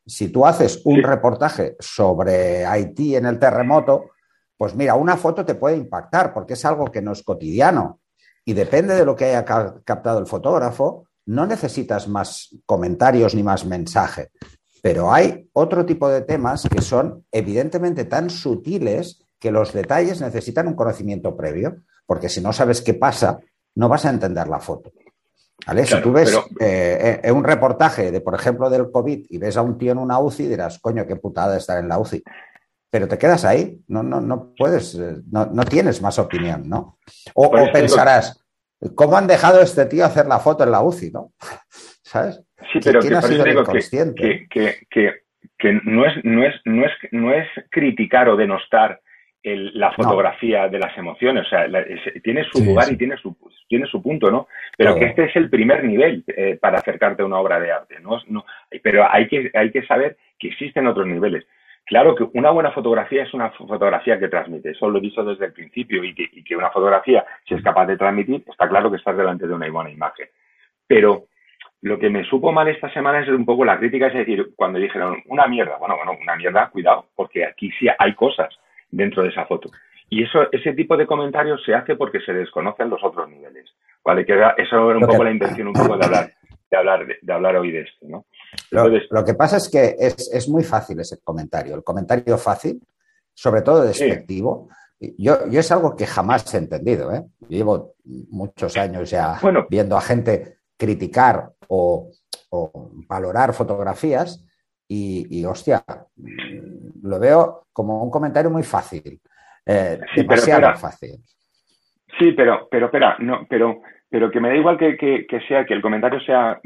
[0.07, 4.13] Si tú haces un reportaje sobre Haití en el terremoto,
[4.59, 8.01] pues mira, una foto te puede impactar porque es algo que no es cotidiano.
[8.45, 13.65] Y depende de lo que haya captado el fotógrafo, no necesitas más comentarios ni más
[13.65, 14.31] mensaje,
[14.83, 20.67] pero hay otro tipo de temas que son evidentemente tan sutiles que los detalles necesitan
[20.67, 23.39] un conocimiento previo, porque si no sabes qué pasa,
[23.75, 24.91] no vas a entender la foto.
[25.67, 25.85] ¿Vale?
[25.85, 29.63] si tú ves eh, eh, un reportaje de, por ejemplo, del COVID y ves a
[29.63, 32.23] un tío en una UCI, dirás, coño, qué putada estar en la UCI.
[32.91, 36.99] Pero te quedas ahí, no, no, no puedes, eh, no, tienes más opinión, ¿no?
[37.35, 38.43] O, o pensarás,
[38.95, 41.33] ¿Cómo han dejado a este tío hacer la foto en la UCI, no?
[42.03, 42.45] ¿Sabes?
[42.73, 44.47] Sí, pero ¿Quién ha sido el inconsciente?
[44.49, 49.01] Que, que, no, es, no, es, no, es, no es criticar o denostar
[49.43, 51.47] la fotografía de las emociones.
[51.47, 51.67] O sea,
[52.23, 53.37] tiene su lugar y tiene su,
[53.69, 54.47] tiene su punto, ¿no?
[54.77, 57.99] Pero que este es el primer nivel eh, para acercarte a una obra de arte.
[58.01, 58.21] ¿no?
[58.29, 58.45] no
[58.83, 61.47] pero hay que, hay que saber que existen otros niveles.
[61.89, 65.47] Claro que una buena fotografía es una fotografía que transmite, eso lo he dicho desde
[65.47, 69.17] el principio, y que, una fotografía, si es capaz de transmitir, está claro que estás
[69.17, 70.29] delante de una buena imagen.
[70.87, 71.25] Pero
[71.81, 74.79] lo que me supo mal esta semana es un poco la crítica, es decir, cuando
[74.79, 78.55] dijeron una mierda, bueno, bueno, una mierda, cuidado, porque aquí sí hay cosas
[78.91, 79.71] dentro de esa foto.
[80.11, 83.65] Y eso, ese tipo de comentarios se hace porque se desconocen los otros niveles.
[84.05, 84.27] ¿Vale?
[84.27, 86.33] Que eso era un poco la intención un poco de hablar,
[86.71, 88.27] de hablar, de hablar hoy de esto, ¿no?
[88.71, 91.75] Lo, que pasa es que es, muy fácil ese comentario.
[91.75, 92.81] El comentario fácil,
[93.35, 94.69] sobre todo despectivo,
[95.01, 97.13] yo, yo es algo que jamás he entendido.
[97.15, 97.25] ¿eh?
[97.49, 99.39] Llevo muchos años ya
[99.71, 102.11] viendo a gente criticar o,
[103.09, 104.45] valorar fotografías
[104.89, 105.85] y, hostia,
[107.03, 109.21] lo veo como un comentario muy fácil.
[109.67, 111.21] Eh, demasiado fácil.
[112.19, 115.75] Sí, pero, pero, espera, no, pero, pero que me da igual que, que, sea, que
[115.75, 116.59] el comentario sea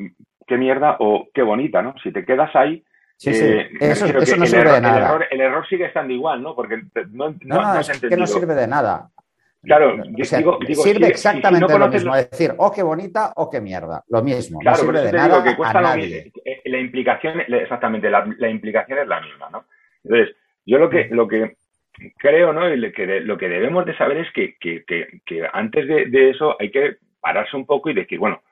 [0.47, 1.95] qué mierda o qué bonita, ¿no?
[2.03, 2.85] Si te quedas ahí,
[3.23, 3.45] Sí, sí.
[3.45, 5.29] Eh, eso, no sirve de nada.
[5.31, 6.57] El error, sigue estando igual, ¿no?
[6.57, 9.11] Porque no, no, es que no sirve de nada.
[9.63, 12.17] Claro, digo, sirve exactamente lo mismo.
[12.17, 14.03] Es decir, oh, qué bonita o qué mierda.
[14.09, 14.59] Lo mismo.
[14.61, 16.33] no sirve de nada que a nadie.
[16.45, 19.67] Eh, la implicación, exactamente, la, implicación es la misma, ¿no?
[20.03, 20.35] Entonces,
[20.67, 21.59] yo lo que, lo que
[22.19, 22.69] creo, ¿no?
[22.69, 26.31] Y lo que, lo que debemos de saber es que, que, que, antes de, de,
[26.31, 28.43] eso hay que pararse un poco y decir, bueno,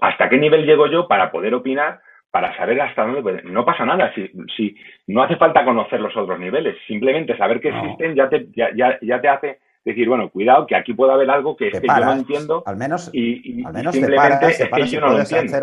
[0.00, 2.00] ¿hasta qué nivel llego yo para poder opinar
[2.30, 4.76] para saber hasta dónde No pasa nada, si, si
[5.06, 8.68] no hace falta conocer los otros niveles, simplemente saber que existen ya te, ya,
[9.00, 12.04] ya, te hace decir, bueno, cuidado, que aquí puede haber algo que, es que yo
[12.04, 12.62] no entiendo.
[12.66, 15.62] Al menos, y, al menos te paras, y yo no puedes hacer,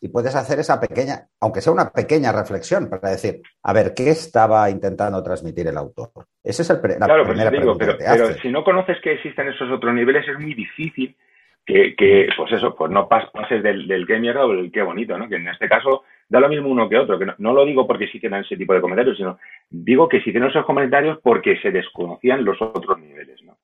[0.00, 4.10] y puedes hacer esa pequeña, aunque sea una pequeña reflexión, para decir, a ver, ¿qué
[4.10, 6.10] estaba intentando transmitir el autor?
[6.42, 9.70] Esa es el, la claro, primera digo, pero, pero si no conoces que existen esos
[9.70, 11.16] otros niveles, es muy difícil
[11.64, 15.28] que, pues eso, pues no pases del, del qué mierda o del qué bonito, ¿no?
[15.28, 18.08] Que en este caso da lo mismo uno que otro, que no, lo digo porque
[18.08, 19.38] sí tienen ese tipo de comentarios, sino
[19.70, 23.58] digo que sí tienen esos comentarios porque se desconocían los otros niveles, ¿no?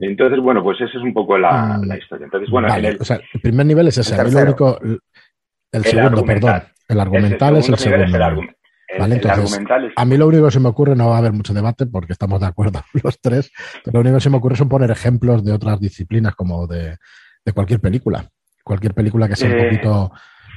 [0.00, 1.92] Entonces, bueno, pues esa es un poco la, mm.
[1.96, 2.26] historia.
[2.26, 4.78] Entonces, bueno, el, o sea, el primer nivel es ese, el, único,
[5.72, 8.18] el, segundo, perdón, el argumental es el segundo.
[8.98, 9.16] ¿Vale?
[9.16, 9.60] Entonces,
[9.96, 12.12] a mí lo único que se me ocurre, no va a haber mucho debate porque
[12.12, 13.52] estamos de acuerdo los tres,
[13.84, 16.96] pero lo único que se me ocurre son poner ejemplos de otras disciplinas como de
[17.48, 18.24] de cualquier película.
[18.62, 20.12] Cualquier película que sea un eh, poquito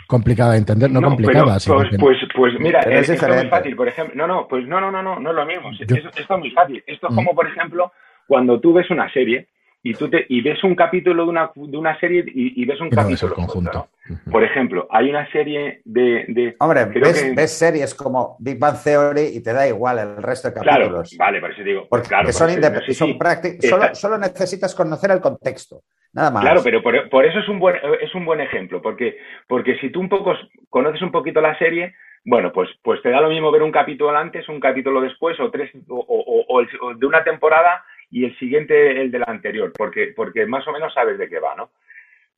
[0.08, 1.58] complicada de entender, no, complicada.
[1.66, 4.14] pues, pues, pues, mira, es, esto es muy fácil, por ejemplo.
[4.16, 5.72] No, no, pues no, no, no, no, no es lo mismo.
[5.72, 6.84] esto, es muy fácil.
[6.86, 7.94] Esto es como, por ejemplo,
[8.28, 9.48] cuando tú ves una serie
[9.84, 12.90] y tú te, y ves un capítulo de una, de una serie y, ves un
[12.90, 13.36] capítulo.
[13.36, 13.88] conjunto.
[14.30, 16.26] Por ejemplo, hay una serie de.
[16.28, 16.86] de Hombre,
[17.34, 21.10] ves, series como Big Bang Theory y te da igual el resto de capítulos.
[21.12, 21.88] Claro, vale, por eso digo.
[21.90, 22.50] Porque claro, son,
[22.94, 23.70] son prácticos.
[23.70, 25.84] Solo, solo necesitas conocer el contexto.
[26.14, 26.44] Nada más.
[26.44, 30.00] Claro, pero por, eso es un buen es un buen ejemplo, porque porque si tú
[30.00, 30.36] un poco
[30.70, 31.96] conoces un poquito la serie,
[32.26, 35.50] bueno, pues pues te da lo mismo ver un capítulo antes, un capítulo después o
[35.50, 36.64] tres o,
[36.98, 41.18] de una temporada y el siguiente el del anterior, porque porque más o menos sabes
[41.18, 41.70] de qué va, ¿no?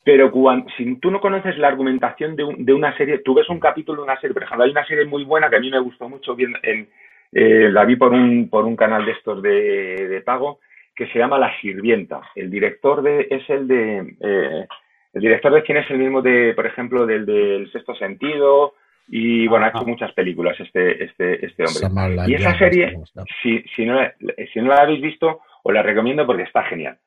[0.05, 3.59] Pero cuando, si tú no conoces la argumentación de, de, una serie, tú ves un
[3.59, 5.79] capítulo de una serie, por ejemplo, hay una serie muy buena que a mí me
[5.79, 6.89] gustó mucho, bien, en,
[7.31, 10.59] eh, la vi por un, por un canal de estos de, de pago,
[10.95, 12.21] que se llama La Sirvienta.
[12.35, 14.67] El director de, es el de, eh,
[15.13, 18.73] el director de cine es el mismo de, por ejemplo, del del Sexto Sentido
[19.07, 22.23] y bueno, ha hecho muchas películas este, este, este hombre.
[22.27, 22.97] Y esa serie,
[23.41, 23.99] si, si, no,
[24.53, 26.97] si no la habéis visto, os la recomiendo porque está genial.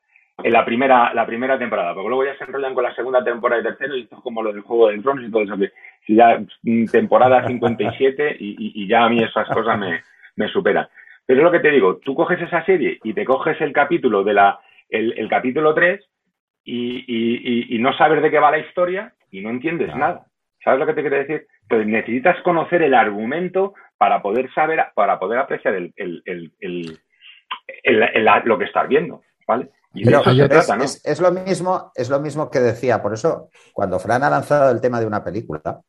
[0.42, 3.62] En la primera, la primera temporada, porque luego ya se enrollan con la segunda temporada
[3.62, 5.57] y tercera y esto es como lo del Juego de Tronos y todo eso.
[5.57, 5.72] Que
[6.07, 10.03] si ya mm, temporada 57 y, y, y ya a mí esas cosas me,
[10.37, 10.87] me superan.
[11.27, 14.23] Pero es lo que te digo, tú coges esa serie y te coges el capítulo
[14.23, 16.01] de la, el, capítulo 3
[16.65, 20.27] y, no sabes de qué va la historia y no entiendes nada.
[20.62, 21.47] ¿Sabes lo que te quiero decir?
[21.62, 26.99] Entonces necesitas conocer el argumento para poder saber, para poder apreciar el, el,
[28.45, 29.71] lo que estás viendo, ¿vale?
[29.95, 30.85] Y eso se trata, ¿no?
[30.85, 33.03] es, lo mismo, es lo mismo que decía.
[33.03, 35.81] Por eso, cuando Fran ha lanzado el tema de una película,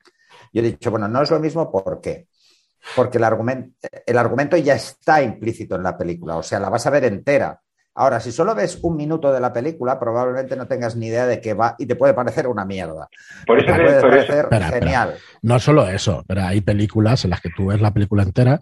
[0.54, 2.28] yo he dicho, bueno, no es lo mismo, ¿por qué?
[2.95, 6.86] Porque el argumento, el argumento ya está implícito en la película, o sea, la vas
[6.86, 7.62] a ver entera.
[8.00, 11.41] Ahora, si solo ves un minuto de la película, probablemente no tengas ni idea de
[11.41, 13.10] qué va y te puede parecer una mierda.
[13.47, 14.02] Por eso te puede
[14.43, 15.15] parecer genial.
[15.41, 18.62] No solo eso, pero hay películas en las que tú ves la película entera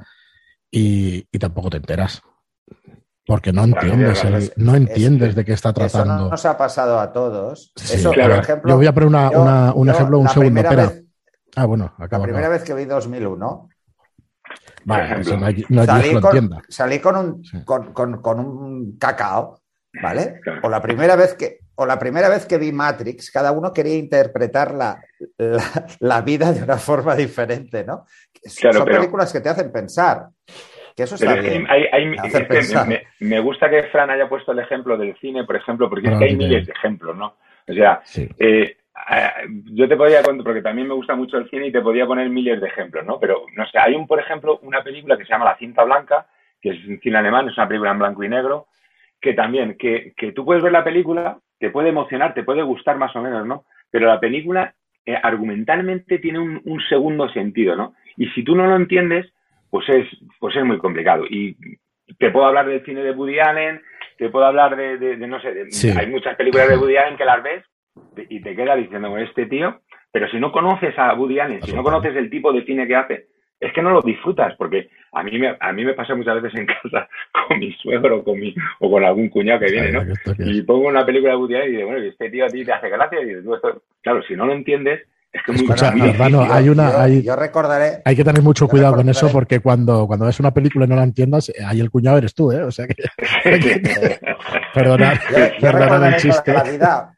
[0.72, 2.22] y, tampoco te enteras.
[3.26, 6.14] Porque no entiendes, no entiendes de qué está tratando.
[6.14, 7.74] Eso no nos ha pasado a todos.
[7.76, 9.10] eso, por ejemplo, yo voy a poner
[9.76, 10.62] un ejemplo, un segundo.
[10.62, 10.94] Espera.
[11.58, 12.24] ah, bueno, acabo.
[12.24, 13.70] La primera vez que vi 2001,
[14.86, 15.24] Vale,
[16.70, 17.44] salí, con, un,
[18.22, 19.60] con, un cacao,
[20.02, 20.42] ¿vale?
[20.62, 23.96] O la primera vez que o la primera vez que vi Matrix, cada uno quería
[23.96, 25.02] interpretar la,
[26.00, 28.06] la, vida de una forma diferente, ¿no?
[28.44, 30.28] Son películas que te hacen pensar.
[30.96, 31.68] Que eso está bien.
[33.20, 36.26] me, gusta que Fran haya puesto el ejemplo del cine, por ejemplo, porque es que
[36.26, 37.36] hay miles de ejemplos, ¿no?
[37.68, 38.02] O sea,
[38.40, 38.78] eh,
[39.66, 42.30] yo te podría contar, porque también me gusta mucho el cine y te podría poner
[42.30, 43.20] miles de ejemplos, ¿no?
[43.20, 46.28] Pero, no sé, hay un, por ejemplo, una película que se llama La cinta blanca,
[46.62, 48.68] que es un cine alemán, es una película en blanco y negro,
[49.20, 52.98] que también, que, que tú puedes ver la película, te puede emocionar, te puede gustar
[52.98, 53.66] más o menos, ¿no?
[53.92, 54.74] Pero la película
[55.06, 57.94] eh, argumentalmente tiene un, un, segundo sentido, ¿no?
[58.18, 59.32] Y si tú no lo entiendes,
[59.70, 60.08] pues es,
[60.40, 61.26] pues es muy complicado.
[61.30, 61.58] Y
[62.18, 63.82] te puedo hablar del cine de Woody Allen,
[64.18, 67.64] te puedo hablar de, no sé, hay muchas películas de Woody Allen que las ves
[68.30, 69.82] y te queda diciendo, este tío,
[70.12, 72.96] pero si no conoces a Woody Allen, si no conoces el tipo de cine que
[72.96, 73.28] hace,
[73.60, 76.60] es que no lo disfrutas, porque a mí me, a mí me pasa muchas veces
[76.60, 80.04] en casa con mi suegro con mi, o con algún cuñado que viene, ¿no?
[80.40, 82.74] Y pongo una película de Woody Allen y digo, bueno, este tío a ti te
[82.74, 83.82] hace gracia y dices, esto...
[84.02, 85.02] claro, si no lo entiendes,
[85.36, 86.14] es que Escucha, muy
[86.50, 88.02] hay una, hay, yo, recordaré.
[88.06, 90.96] Hay que tener mucho cuidado con eso porque cuando, cuando ves una película y no
[90.96, 92.64] la entiendas, ahí el cuñado eres tú, ¿eh?
[92.64, 92.96] O sea que.
[94.74, 95.18] perdonad,
[95.60, 96.54] perdonad el chiste.
[96.54, 97.15] La vida,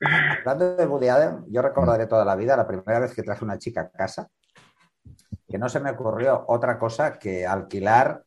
[0.00, 3.58] hablando de Woody Allen, yo recordaré toda la vida la primera vez que traje una
[3.58, 4.28] chica a casa
[5.48, 8.22] que no se me ocurrió otra cosa que alquilar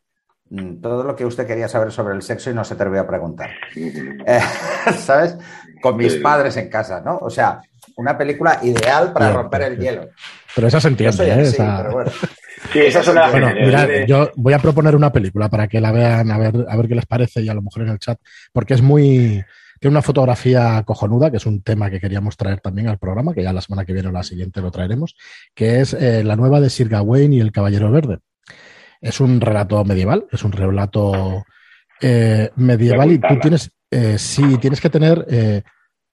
[0.50, 3.08] mm, todo lo que usted quería saber sobre el sexo y no se te a
[3.08, 3.52] preguntar.
[3.76, 4.40] Eh,
[4.98, 5.38] ¿Sabes?
[5.82, 7.18] Con mis padres en casa, ¿no?
[7.18, 7.62] O sea,
[7.96, 10.10] una película ideal para romper el hielo.
[10.56, 11.54] Pero esa se entiende, ¿eh?
[11.92, 12.12] bueno.
[12.72, 13.30] Sí, esa es una...
[13.30, 16.76] Bueno, mirad, yo voy a proponer una película para que la vean, a ver, a
[16.76, 18.20] ver qué les parece y a lo mejor en el chat,
[18.52, 19.44] porque es muy...
[19.80, 23.44] Tiene una fotografía cojonuda, que es un tema que queríamos traer también al programa, que
[23.44, 25.16] ya la semana que viene o la siguiente lo traeremos,
[25.56, 28.20] que es eh, la nueva de Sir Gawain y el Caballero Verde.
[29.02, 31.46] Es un relato medieval, es un relato
[32.02, 35.64] eh, medieval y tú tienes, eh, sí, tienes que tener, eh,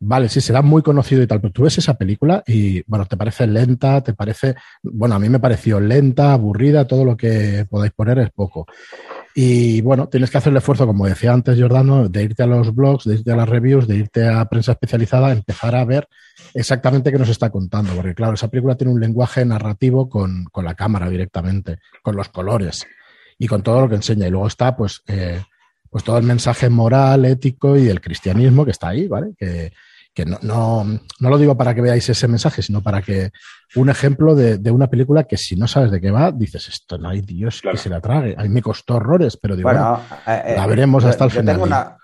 [0.01, 3.17] vale, sí, será muy conocido y tal, pero tú ves esa película y, bueno, te
[3.17, 7.93] parece lenta, te parece, bueno, a mí me pareció lenta, aburrida, todo lo que podáis
[7.93, 8.67] poner es poco.
[9.39, 12.75] Y bueno, tienes que hacer el esfuerzo, como decía antes Jordano, de irte a los
[12.75, 16.09] blogs, de irte a las reviews, de irte a prensa especializada, empezar a ver
[16.55, 17.93] exactamente qué nos está contando.
[17.93, 22.31] Porque claro, esa película tiene un lenguaje narrativo con, con la cámara directamente, con los
[22.31, 22.87] colores
[23.39, 24.27] y con todo lo que enseña.
[24.27, 25.43] Y luego está, pues, eh,
[25.91, 29.35] pues todo el mensaje moral, ético y el cristianismo que está ahí, ¿vale?
[29.37, 29.71] Que,
[30.17, 30.83] que no, no,
[31.21, 33.33] no, lo digo para que veáis ese mensaje, sino para que
[33.75, 36.97] un ejemplo de, de, una película que si no sabes de qué va, dices, esto
[36.97, 38.35] no hay Dios que se la trague.
[38.39, 41.97] A mí me costó horrores, pero digo, bueno, eh, la veremos hasta el final.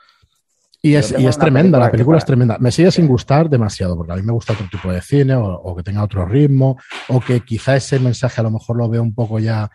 [0.83, 2.59] Y es, y es tremenda, la película es tremenda.
[2.59, 5.46] Me sigue sin gustar demasiado, porque a mí me gusta otro tipo de cine, o,
[5.46, 6.77] o, que tenga otro ritmo,
[7.09, 9.70] o que quizá ese mensaje a lo mejor lo veo un poco ya,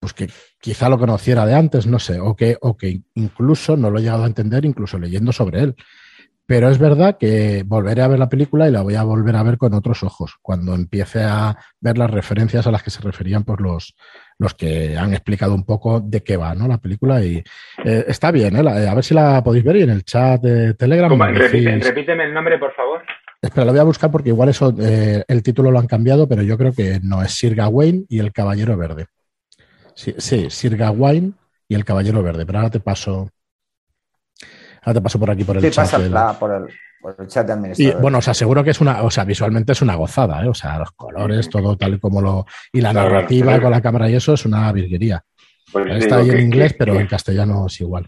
[0.00, 0.28] pues que
[0.60, 4.02] quizá lo conociera de antes, no sé, o que, o que incluso no lo he
[4.02, 5.76] llegado a entender, incluso leyendo sobre él.
[6.48, 9.42] Pero es verdad que volveré a ver la película y la voy a volver a
[9.42, 13.44] ver con otros ojos, cuando empiece a ver las referencias a las que se referían
[13.44, 13.94] pues, los,
[14.38, 16.66] los que han explicado un poco de qué va ¿no?
[16.66, 17.22] la película.
[17.22, 17.44] Y
[17.84, 18.88] eh, está bien, ¿eh?
[18.88, 21.12] a ver si la podéis ver y en el chat de Telegram.
[21.20, 23.02] repíteme el nombre, por favor.
[23.42, 26.40] Espera, lo voy a buscar porque igual eso, eh, el título lo han cambiado, pero
[26.40, 29.04] yo creo que no es Sir Gawain y el Caballero Verde.
[29.94, 31.34] Sí, sí Sir Gawain
[31.68, 33.28] y el Caballero Verde, pero ahora te paso
[34.88, 35.86] Ahora te paso por aquí por el chat.
[36.38, 36.50] por,
[37.20, 37.98] el, chat de administrador.
[37.98, 40.48] Y bueno, os aseguro que es una, o sea, visualmente es una gozada, ¿eh?
[40.48, 42.46] O sea, los colores, todo tal y como lo.
[42.72, 45.22] Y la narrativa con la cámara y eso es una virguería.
[45.70, 48.06] Pues Está ahí en inglés, pero en castellano es igual.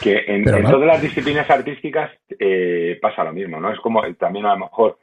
[0.00, 3.70] Que en, todas las disciplinas artísticas eh, pasa lo mismo, ¿no?
[3.70, 4.98] Es como también a lo mejor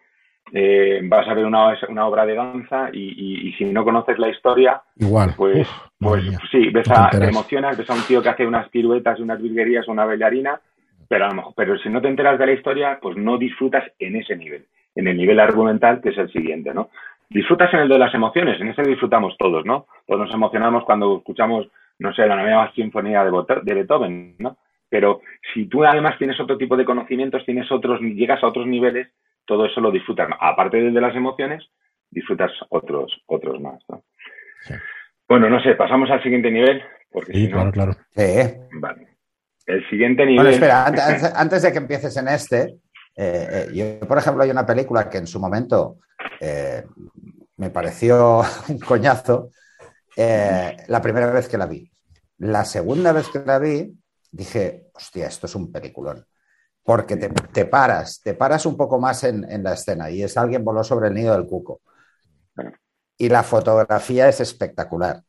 [0.52, 4.30] eh, vas a ver una, una, obra de danza y, y, si no conoces la
[4.30, 5.67] historia, igual, pues,
[5.99, 9.39] pues sí, ves a, te emocionas, ves a un tío que hace unas piruetas, unas
[9.39, 10.60] virguerías, una bailarina,
[11.09, 13.83] pero a lo mejor, pero si no te enteras de la historia, pues no disfrutas
[13.97, 16.91] en ese nivel, en el nivel argumental que es el siguiente, ¿no?
[17.27, 19.87] Disfrutas en el de las emociones, en ese disfrutamos todos, ¿no?
[20.05, 21.67] Todos nos emocionamos cuando escuchamos,
[21.97, 24.57] no sé, la nueva sinfonía de, Beethoven, ¿no?
[24.87, 25.21] Pero
[25.53, 29.09] si tú además tienes otro tipo de conocimientos, tienes otros, llegas a otros niveles,
[29.45, 30.29] todo eso lo disfrutas.
[30.39, 31.67] Aparte de las emociones,
[32.11, 33.83] disfrutas otros, otros más.
[33.89, 34.03] ¿no?
[35.27, 36.81] Bueno, no sé, pasamos al siguiente nivel.
[37.11, 37.91] Porque sí, claro, claro.
[38.73, 39.07] Vale.
[39.69, 40.38] El siguiente nivel.
[40.38, 40.86] Bueno, espera,
[41.36, 42.79] antes, de que empieces en este,
[43.15, 45.97] eh, eh, yo, por ejemplo, hay una película que en su momento
[46.39, 46.84] eh,
[47.58, 49.51] me pareció un coñazo
[50.17, 51.89] la primera vez que la vi.
[52.39, 53.93] La segunda vez que la vi,
[54.32, 56.25] dije, hostia, esto es un peliculón
[56.89, 60.84] porque te, paras, te paras un poco más en, la escena y es alguien voló
[60.84, 61.82] sobre el nido del cuco.
[63.15, 65.21] Y la fotografía es espectacular.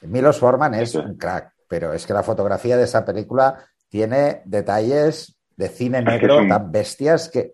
[0.00, 5.38] Milos Forman es un crack, pero es que la fotografía de esa película tiene detalles
[5.54, 7.52] de cine negro tan bestias que,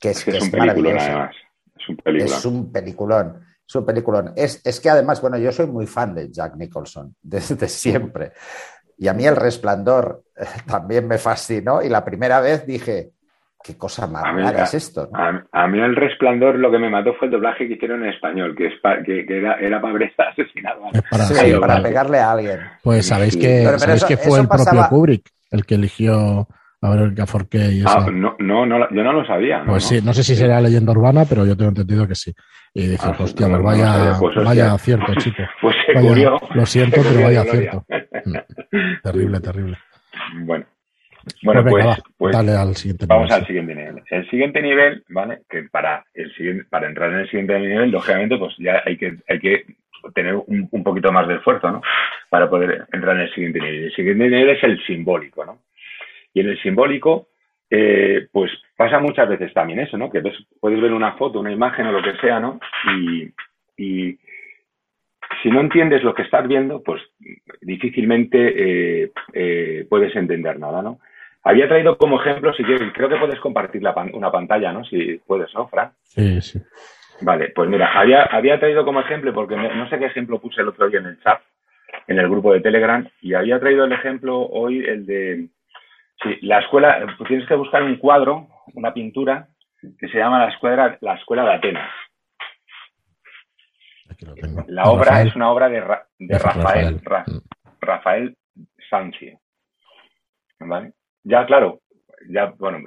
[0.00, 1.28] es, que es, maravilloso.
[1.76, 2.28] Es un peliculón.
[2.36, 3.40] Es un peliculón.
[3.68, 4.32] Es un peliculón.
[4.36, 8.30] Es, que además, bueno, yo soy muy fan de Jack Nicholson desde siempre.
[8.96, 13.10] Y a mí el resplandor eh, también me fascinó y la primera vez dije,
[13.60, 15.10] qué cosa más rara es esto.
[15.12, 18.54] A, mí el resplandor lo que me mató fue el doblaje que hicieron en español,
[18.56, 18.74] que, es
[19.04, 19.96] que, era, era, para
[20.30, 20.76] asesinar
[21.58, 22.60] para, pegarle a alguien.
[22.84, 23.66] Pues sabéis que,
[24.06, 26.46] que fue el propio Kubrick el que eligió
[26.80, 27.88] A ver el Gaforque y eso.
[27.88, 29.64] Ah, no, no, no, yo no lo sabía.
[29.66, 32.32] pues sí, no sé si será leyenda urbana, pero yo tengo entendido que sí.
[32.74, 35.42] Y dices, ah, hostia, pues vaya, pues vaya cierto, chico.
[35.62, 37.84] Pues se vaya, Lo siento, pero vaya cierto.
[38.24, 39.02] Mm.
[39.02, 39.78] terrible, terrible.
[40.44, 40.66] Bueno.
[41.42, 44.02] Bueno, pues, pues, pues, dale al siguiente vamos al siguiente nivel.
[44.10, 45.40] El siguiente nivel, ¿vale?
[45.48, 49.16] Que para el siguiente, para entrar en el siguiente nivel, lógicamente, pues ya hay que,
[49.28, 49.64] hay que
[50.14, 51.82] tener un, un poquito más de esfuerzo, ¿no?
[52.28, 53.84] Para poder entrar en el siguiente nivel.
[53.84, 55.60] El siguiente nivel es el simbólico, ¿no?
[56.34, 57.28] Y en el simbólico,
[57.70, 60.10] eh, pues pasa muchas veces también eso, ¿no?
[60.10, 60.22] Que
[60.60, 62.60] puedes ver una foto, una imagen o lo que sea, ¿no?
[63.78, 64.18] Y,
[65.42, 67.02] si no entiendes lo que estás viendo, pues
[67.60, 68.38] difícilmente
[69.04, 71.00] eh, eh, puedes entender nada, ¿no?
[71.42, 74.84] Había traído como ejemplo, si quieres, creo que puedes compartir la una pantalla, ¿no?
[74.84, 75.92] Si puedes, ¿no, Fran?
[76.02, 76.60] Sí, sí.
[77.20, 80.68] Vale, pues mira, había, había traído como ejemplo, porque no sé qué ejemplo puse el
[80.68, 81.40] otro día en el chat,
[82.08, 85.48] en el grupo de Telegram, y había traído el ejemplo hoy, el de
[86.22, 89.48] Sí, la escuela, pues tienes que buscar un cuadro, una pintura,
[89.80, 91.90] que se llama la escuela, la escuela de Atenas.
[94.68, 95.82] La obra es una obra de,
[96.18, 97.00] de Rafael,
[97.80, 98.36] Rafael,
[98.88, 99.38] Sancio.
[100.58, 100.92] ¿Vale?
[101.22, 101.80] Ya, claro,
[102.30, 102.78] ya, bueno,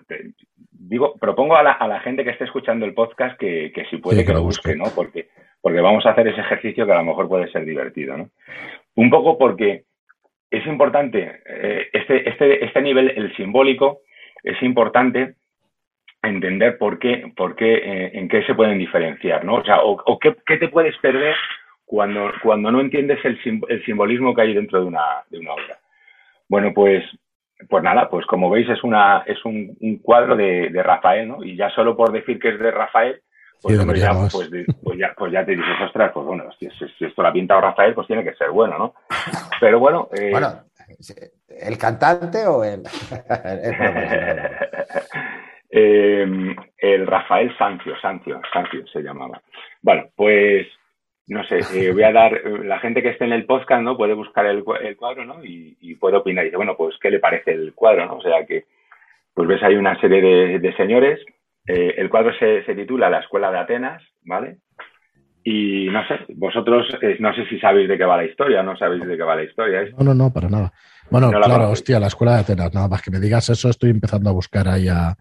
[0.71, 3.97] digo, propongo a la, a la, gente que esté escuchando el podcast que, que si
[3.97, 4.86] puede que, lo busque, ¿no?
[4.95, 5.29] Porque,
[5.62, 8.29] porque vamos a hacer ese ejercicio que a lo mejor puede ser divertido, ¿no?
[9.00, 9.86] Un poco porque
[10.52, 14.02] es importante, eh, este, este, este nivel, el simbólico,
[14.44, 15.36] es importante
[16.22, 19.56] entender por qué, por qué eh, en qué se pueden diferenciar, ¿no?
[19.56, 21.34] O sea, o, qué, te puedes perder
[21.86, 25.80] cuando, cuando no entiendes el, el, simbolismo que hay dentro de una, de una obra.
[26.50, 27.02] Bueno, pues,
[27.70, 31.42] pues nada, pues como veis es, una, es un, un cuadro de, de, Rafael, ¿no?
[31.42, 33.22] Y ya solo por decir que es de Rafael,
[33.62, 34.50] pues, ya, pues,
[34.84, 37.93] pues, ya, pues ya te dices, ostras, pues bueno, si, esto lo ha pintado Rafael,
[37.93, 38.93] pues tiene que ser bueno, ¿no?
[39.60, 40.08] Pero bueno...
[40.17, 40.63] Eh, bueno,
[41.50, 42.84] ¿el cantante o el...?
[45.72, 49.39] Em, el Rafael Sancio, Sancio, Sancio se llamaba.
[49.84, 50.65] Bueno, pues
[51.28, 53.95] no sé, eh, voy a dar, la gente que esté en el podcast, ¿no?
[53.95, 55.45] Puede buscar el, cuadro, ¿no?
[55.45, 56.43] Y, puede opinar.
[56.43, 58.15] Y dice, bueno, pues, ¿qué le parece el cuadro, no?
[58.15, 58.65] O sea que,
[59.36, 61.19] pues ves hay una serie de señores
[61.69, 64.58] eh, el cuadro se, titula La Escuela de Atenas, ¿vale?
[65.43, 68.75] Y no sé, vosotros eh, no sé si sabéis de qué va la historia, no
[68.75, 69.84] sabéis de qué va la historia.
[69.97, 70.73] No, no, no, para nada.
[71.12, 74.32] Bueno, claro, hostia, la Escuela de Atenas, nada más que me digas eso, estoy empezando
[74.32, 75.15] a buscar ahí a,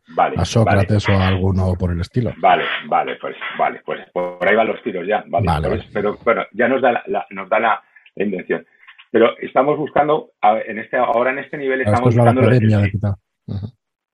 [0.44, 2.32] Sócrates o a alguno por el estilo.
[2.38, 5.84] Vale, vale, pues vale, pues por ahí van los tiros ya, vale.
[5.92, 7.82] pero bueno, ya nos da la, nos da la,
[8.16, 8.66] invención.
[9.11, 12.42] Pero estamos buscando, en este, ahora en este nivel estamos buscando...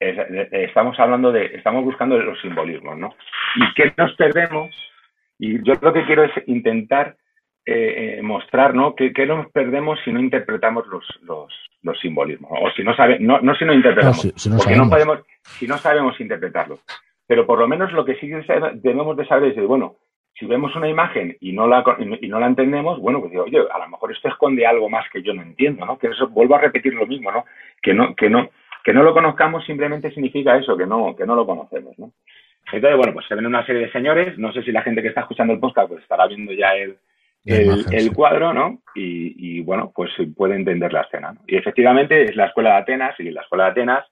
[0.01, 3.15] estamos hablando de, estamos buscando los simbolismos, ¿no?
[3.57, 4.75] ¿Y qué nos perdemos?
[5.39, 7.17] Y yo lo que quiero es intentar
[7.67, 8.95] eh, eh, mostrar, ¿no?
[8.95, 11.53] ¿Qué, nos perdemos si no interpretamos los, los,
[11.83, 12.51] los simbolismos?
[12.61, 15.67] O si no sabemos, no, no si no interpretamos, si, no porque no podemos, si
[15.67, 16.81] no sabemos interpretarlos.
[17.27, 19.97] Pero por lo menos lo que sí debemos de saber es, bueno,
[20.39, 21.85] si vemos una imagen y no la,
[22.21, 25.09] y no la entendemos, bueno, pues digo, oye, a lo mejor esto esconde algo más
[25.11, 25.97] que yo no entiendo, ¿no?
[25.97, 27.45] Que eso, vuelvo a repetir lo mismo, ¿no?
[27.81, 28.51] Que no, que no,
[28.85, 32.13] que no lo conozcamos simplemente significa eso, que no, que no lo conocemos, ¿no?
[32.71, 35.09] Entonces, bueno, pues se ven una serie de señores, no sé si la gente que
[35.09, 36.99] está escuchando el podcast pues estará viendo ya el,
[37.45, 38.81] el, cuadro, ¿no?
[38.95, 41.33] Y, bueno, pues puede entender la escena.
[41.33, 41.41] ¿no?
[41.47, 44.07] Y efectivamente es la escuela de Atenas, y en la escuela de Atenas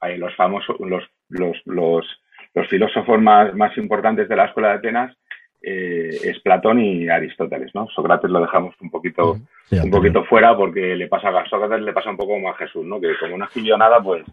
[0.00, 2.06] hay los famosos, los, los, los,
[2.54, 5.16] los filósofos más, más importantes de la escuela de Atenas
[5.62, 7.88] eh, es Platón y Aristóteles, ¿no?
[7.88, 9.36] Sócrates lo dejamos un poquito,
[9.70, 12.84] un poquito fuera porque le pasa a Sócrates le pasa un poco como a Jesús,
[12.84, 13.00] ¿no?
[13.00, 14.24] Que como no escribió nada, pues,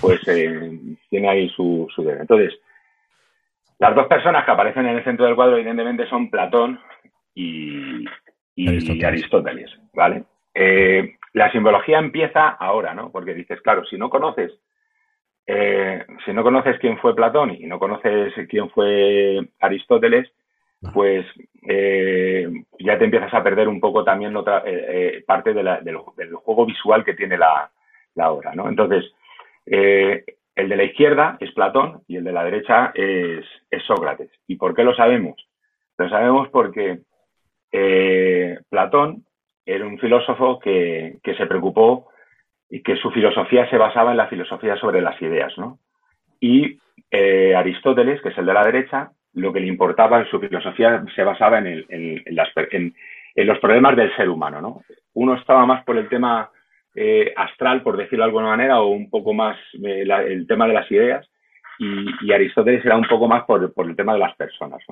[0.00, 2.22] pues eh, tiene ahí su, su deber.
[2.22, 2.58] Entonces,
[3.78, 6.80] las dos personas que aparecen en el centro del cuadro, evidentemente, son Platón
[7.34, 8.04] y,
[9.04, 9.70] Aristóteles.
[9.94, 10.24] ¿vale?
[10.54, 13.10] Eh, la simbología empieza ahora, ¿no?
[13.12, 14.52] Porque dices, claro, si no conoces
[16.24, 20.28] si no conoces quién fue Platón y no conoces quién fue Aristóteles,
[20.92, 21.26] pues
[21.68, 26.64] eh, ya te empiezas a perder un poco también otra eh, eh, parte del, juego
[26.64, 27.70] visual que tiene la,
[28.30, 28.68] obra, ¿no?
[28.68, 29.04] Entonces,
[29.66, 33.44] el de la izquierda es Platón y el de la derecha es,
[33.86, 34.30] Sócrates.
[34.46, 35.36] ¿Y por qué lo sabemos?
[35.98, 37.00] Lo sabemos porque
[38.70, 39.24] Platón
[39.66, 42.08] era un filósofo que, que, se preocupó
[42.70, 45.78] y que su filosofía se basaba en la filosofía sobre las ideas, ¿no?
[46.40, 46.78] Y
[47.12, 51.22] Aristóteles, que es el de la derecha, lo que le importaba en su filosofía se
[51.22, 51.84] basaba en,
[53.36, 54.60] los problemas del ser humano.
[54.60, 54.82] ¿no?
[55.12, 56.50] Uno estaba más por el tema
[56.94, 60.72] eh, astral, por decirlo de alguna manera, o un poco más eh, el tema de
[60.72, 61.28] las ideas,
[61.78, 64.82] y, Aristóteles era un poco más por, el tema de las personas.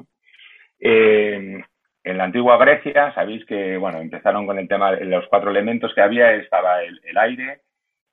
[0.78, 1.62] Eh,
[2.04, 5.94] en la antigua Grecia, sabéis que bueno, empezaron con el tema de los cuatro elementos
[5.94, 7.62] que había, estaba el, aire,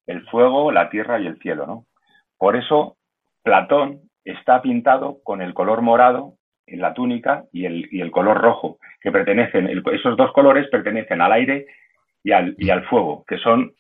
[0.07, 1.85] el fuego, la tierra y el cielo, ¿no?
[2.37, 2.95] Por eso
[3.43, 6.35] Platón está pintado con el color morado
[6.67, 11.21] en la túnica y el, y el color rojo, que pertenecen, esos dos colores pertenecen
[11.21, 11.67] al aire
[12.23, 13.73] y al, y al fuego, que son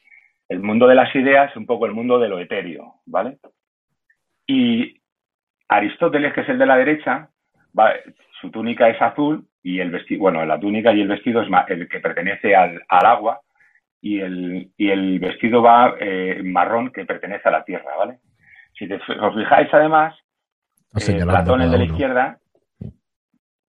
[0.49, 3.37] el mundo de las ideas, un poco el mundo de lo etéreo, ¿vale?
[4.45, 5.01] Y
[5.69, 7.29] Aristóteles, que es el de la derecha,
[8.41, 11.87] su túnica es azul y el vestido, bueno, la túnica y el vestido es el
[11.87, 13.39] que pertenece al, agua
[14.01, 18.17] y el, y el, vestido va eh, marrón que pertenece a la tierra, ¿vale?
[18.77, 20.15] Si os fijáis además,
[20.95, 22.39] eh, Platón, el de la izquierda,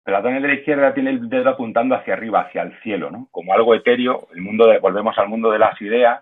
[0.02, 3.28] Platón, el de la izquierda, tiene el dedo apuntando hacia arriba, hacia el cielo, ¿no?
[3.30, 6.20] Como algo etéreo, el mundo de, volvemos al mundo de las ideas,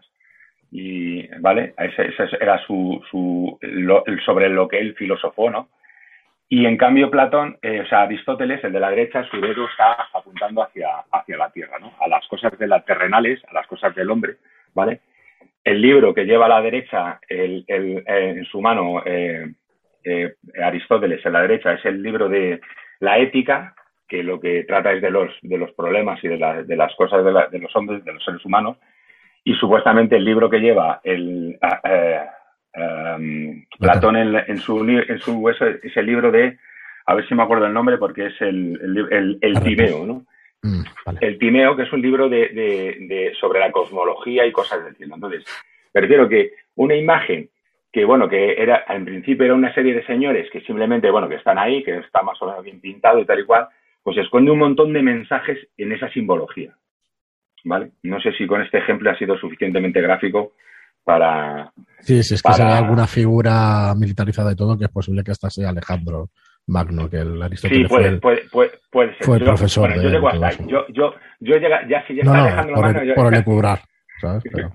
[0.70, 3.58] y vale ese, era su, su
[4.24, 5.68] sobre lo que él filosofó no
[6.48, 10.08] y en cambio Platón eh, o sea Aristóteles el de la derecha su dedo está
[10.12, 13.94] apuntando hacia hacia la tierra no a las cosas de las terrenales a las cosas
[13.94, 14.36] del hombre
[14.74, 15.00] vale
[15.64, 19.50] el libro que lleva a la derecha el, el, eh, en su mano eh,
[20.62, 22.60] Aristóteles en la derecha es el libro de
[23.00, 23.74] la ética
[24.08, 27.24] que lo que trata es de los de los problemas y de, de las cosas
[27.24, 28.78] de, de los hombres de los seres humanos
[29.48, 32.20] y supuestamente el libro que lleva el eh,
[32.74, 36.58] em, Platón en, su, en su es, el libro de,
[37.06, 40.26] a ver si me acuerdo el nombre porque es el, el, el, Timeo, ¿no?
[40.62, 40.82] Mm,
[41.22, 45.14] el Timeo, que es un libro de, de, sobre la cosmología y cosas del cielo.
[45.14, 45.44] Entonces,
[45.92, 47.48] prefiero que una imagen
[47.92, 51.36] que, bueno, que era, en principio era una serie de señores que simplemente, bueno, que
[51.36, 53.68] están ahí, que está más o menos bien pintado y tal y cual,
[54.02, 56.74] pues esconde un montón de mensajes en esa simbología.
[57.64, 57.92] ¿vale?
[58.02, 60.52] No sé si con este ejemplo ha sido suficientemente gráfico
[61.04, 61.72] para...
[62.00, 62.78] Sí, si es que para...
[62.78, 66.30] alguna figura militarizada y todo, que es posible que esta sea Alejandro
[66.66, 69.24] Magno, que el Aristóteles sí, puede, fue, puede, puede, ser.
[69.24, 70.56] fue profesor bueno, yo llego hasta ahí.
[70.66, 73.00] Yo, yo, yo llega, ya si ya está Alejandro por Magno...
[73.00, 73.78] El, yo, por el
[74.20, 74.42] ¿sabes?
[74.52, 74.72] Pero,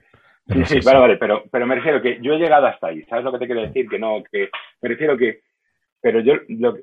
[0.54, 3.26] sí, sí, vale, vale, pero, pero me refiero que yo he llegado hasta ahí, ¿sabes
[3.26, 3.88] lo que te quiero decir?
[3.90, 4.50] Que no, que
[4.82, 5.42] me refiero que
[6.04, 6.76] pero yo, lo,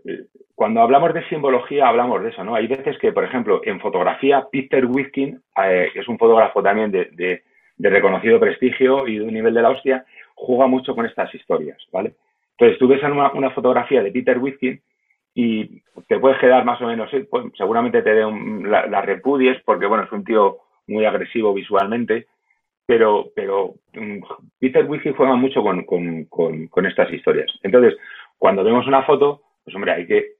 [0.54, 2.54] cuando hablamos de simbología, hablamos de eso, ¿no?
[2.54, 6.90] Hay veces que, por ejemplo, en fotografía, Peter Witkin, eh, que es un fotógrafo también
[6.90, 7.42] de, de,
[7.76, 11.76] de, reconocido prestigio y de un nivel de la hostia, juega mucho con estas historias,
[11.92, 12.14] ¿vale?
[12.52, 14.80] Entonces, tú ves una, una fotografía de Peter Witkin
[15.34, 18.24] y te puedes quedar más o menos, pues, seguramente te dé
[18.62, 22.26] la, la, repudies porque, bueno, es un tío muy agresivo visualmente,
[22.90, 24.20] pero, pero um,
[24.58, 27.48] Peter Witkin juega mucho con, estas historias.
[27.62, 27.96] Entonces,
[28.36, 30.32] cuando vemos una foto, pues hombre, hay que,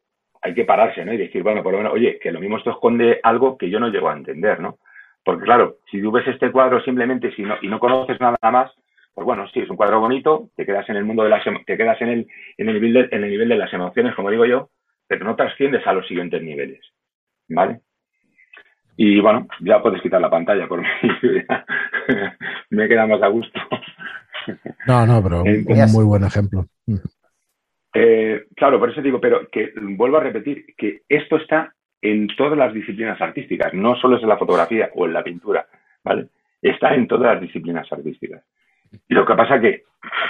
[0.43, 1.13] hay que pararse, ¿no?
[1.13, 3.79] Y decir, bueno, por lo menos, oye, que lo mismo esto esconde algo que yo
[3.79, 4.79] no llego a entender, ¿no?
[5.25, 8.73] Porque claro, si tú ves este cuadro simplemente si no, y no conoces nada más,
[9.15, 11.77] pues bueno, sí, es un cuadro bonito, te quedas en el mundo de las, te
[11.77, 12.27] quedas en el,
[12.59, 14.71] en el en el nivel de las emociones, como digo yo,
[15.07, 16.81] pero no trasciendes a los siguientes niveles,
[17.49, 17.79] ¿vale?
[19.03, 20.87] Y bueno, ya puedes quitar la pantalla por mí,
[22.71, 23.59] me queda más a gusto.
[24.87, 26.65] No, no, pero un muy buen ejemplo.
[27.93, 32.57] Eh, claro, por eso digo, pero que vuelvo a repetir que esto está en todas
[32.57, 35.67] las disciplinas artísticas, no solo es en la fotografía o en la pintura,
[36.03, 36.29] ¿vale?
[36.63, 38.43] Está en todas las disciplinas artísticas.
[39.09, 39.83] Y lo que pasa es que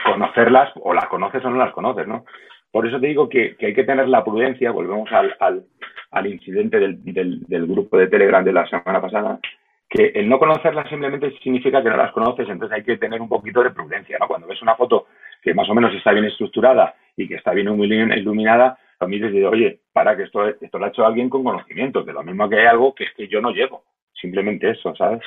[0.05, 2.25] conocerlas, o las conoces o no las conoces, ¿no?
[2.71, 5.65] Por eso te digo que, hay que tener la prudencia, volvemos al, al,
[6.13, 9.41] al incidente del, del, grupo de Telegram de la semana pasada,
[9.89, 13.29] que el no conocerlas simplemente significa que no las conoces, entonces hay que tener un
[13.29, 14.29] poquito de prudencia, ¿no?
[14.29, 15.07] Cuando ves una foto
[15.43, 19.45] que más o menos está bien estructurada y que está bien iluminada, a mí dices,
[19.47, 22.67] oye, para que esto, lo ha hecho alguien con conocimiento, que lo mismo que hay
[22.67, 25.23] algo que es que yo no llego, simplemente eso, ¿sabes?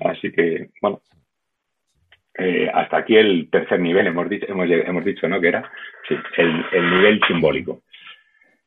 [0.00, 1.00] Así que, bueno,
[2.38, 5.40] eh, hasta aquí el tercer nivel, hemos dicho, hemos, hemos dicho ¿no?
[5.40, 5.70] Que era
[6.36, 7.82] el, el nivel simbólico.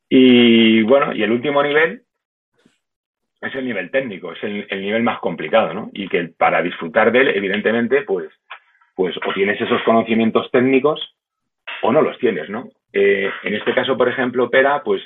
[0.07, 2.01] Y bueno, y el último nivel
[3.41, 5.89] es el nivel técnico, es el, el, nivel más complicado, ¿no?
[5.93, 8.29] Y que para disfrutar de él, evidentemente, pues
[8.99, 11.15] pues o tienes esos conocimientos técnicos
[11.83, 12.67] o no los tienes, ¿no?
[12.91, 15.01] Eh, en este caso, por ejemplo, Pera, pues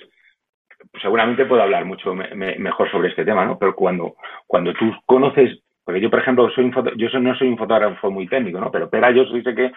[0.99, 3.59] seguramente puedo hablar mucho me, mejor sobre este tema, ¿no?
[3.59, 4.15] Pero cuando,
[4.47, 8.27] cuando tú conoces, porque yo, por ejemplo, soy un yo no soy un fotógrafo muy
[8.27, 8.71] técnico, ¿no?
[8.71, 9.71] Pero Pera yo sé que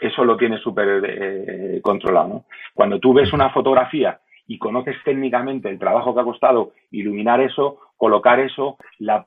[0.00, 2.44] eso lo tiene súper eh, controlado, ¿no?
[2.74, 7.78] Cuando tú ves una fotografía y conoces técnicamente el trabajo que ha costado iluminar eso,
[7.96, 9.26] colocar eso, la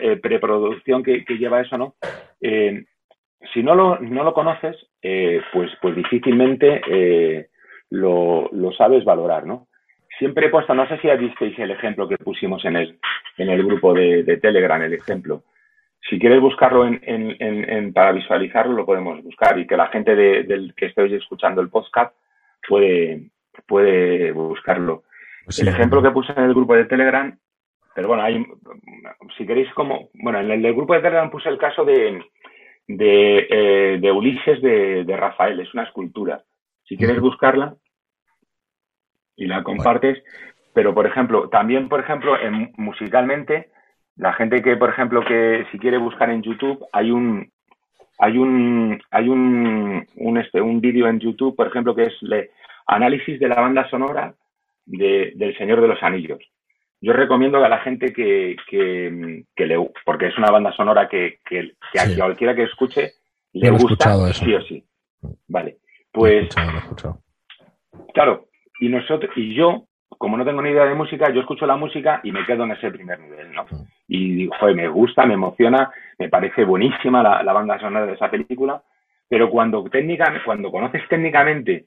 [0.00, 1.94] eh, preproducción que, lleva eso, ¿no?
[2.40, 2.84] Eh,
[3.52, 7.48] si no lo, no lo conoces, eh, pues, pues difícilmente
[7.90, 9.68] lo, lo, sabes valorar, ¿no?
[10.18, 12.98] Siempre he puesto, no sé si visteis el ejemplo que pusimos en el,
[13.36, 15.44] en el grupo de Telegram, el ejemplo.
[16.02, 20.14] Si quieres buscarlo en, en, en, para visualizarlo, lo podemos buscar y que la gente
[20.14, 22.14] de, del que estéis escuchando el podcast
[22.66, 23.30] puede,
[23.66, 25.04] puede buscarlo.
[25.44, 27.36] Pues el ejemplo que puse en el grupo de Telegram,
[27.94, 28.44] pero bueno, hay,
[29.36, 32.22] si queréis como, bueno, en el, grupo de Telegram puse el caso de,
[32.86, 36.42] de, eh, de Ulises de, de, Rafael, es una escultura.
[36.84, 37.74] Si quieres buscarla
[39.36, 40.22] y la compartes,
[40.72, 43.70] pero por ejemplo, también por ejemplo, en, musicalmente,
[44.18, 47.50] la gente que por ejemplo que si quiere buscar en YouTube, hay un
[48.18, 52.50] hay un hay un un, este, un vídeo en YouTube, por ejemplo, que es le,
[52.86, 54.34] análisis de la banda sonora
[54.86, 56.40] de, del Señor de los Anillos.
[57.00, 61.38] Yo recomiendo a la gente que, que, que le, porque es una banda sonora que,
[61.48, 63.12] que, que a cualquiera que escuche
[63.52, 64.84] le gusta, sí o sí.
[65.46, 65.78] Vale,
[66.12, 66.48] pues,
[68.14, 68.48] claro,
[68.80, 69.86] y nosotros, y yo,
[70.16, 72.72] como no tengo ni idea de música, yo escucho la música y me quedo en
[72.72, 73.66] ese primer nivel, ¿no?
[74.08, 78.14] Y digo, joder, me gusta, me emociona, me parece buenísima la, la banda sonora de
[78.14, 78.82] esa película,
[79.28, 81.86] pero cuando técnicamente, cuando conoces técnicamente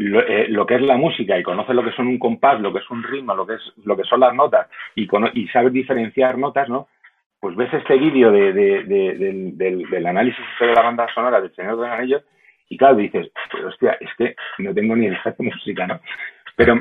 [0.00, 2.78] eh, lo, que es la música y conoces lo que son un compás, lo que
[2.78, 6.38] es un ritmo, lo que es lo que son las notas y, y sabes diferenciar
[6.38, 6.88] notas, ¿no?
[7.40, 11.90] Pues ves este vídeo de, del, análisis de la banda sonora del Señor de los
[11.90, 12.22] Anillos
[12.68, 16.00] y claro, dices, pues hostia, es que no tengo ni idea de música, ¿no?
[16.54, 16.80] Pero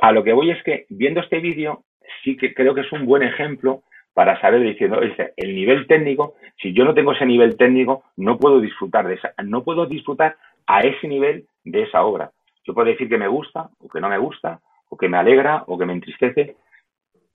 [0.00, 1.84] a lo que voy es que viendo este vídeo
[2.22, 5.00] sí que creo que es un buen ejemplo para saber diciendo,
[5.36, 9.34] el nivel técnico, si yo no tengo ese nivel técnico, no puedo disfrutar de esa,
[9.42, 10.36] no puedo disfrutar
[10.66, 12.30] a ese nivel de esa obra.
[12.64, 15.64] Yo puedo decir que me gusta o que no me gusta, o que me alegra
[15.66, 16.56] o que me entristece,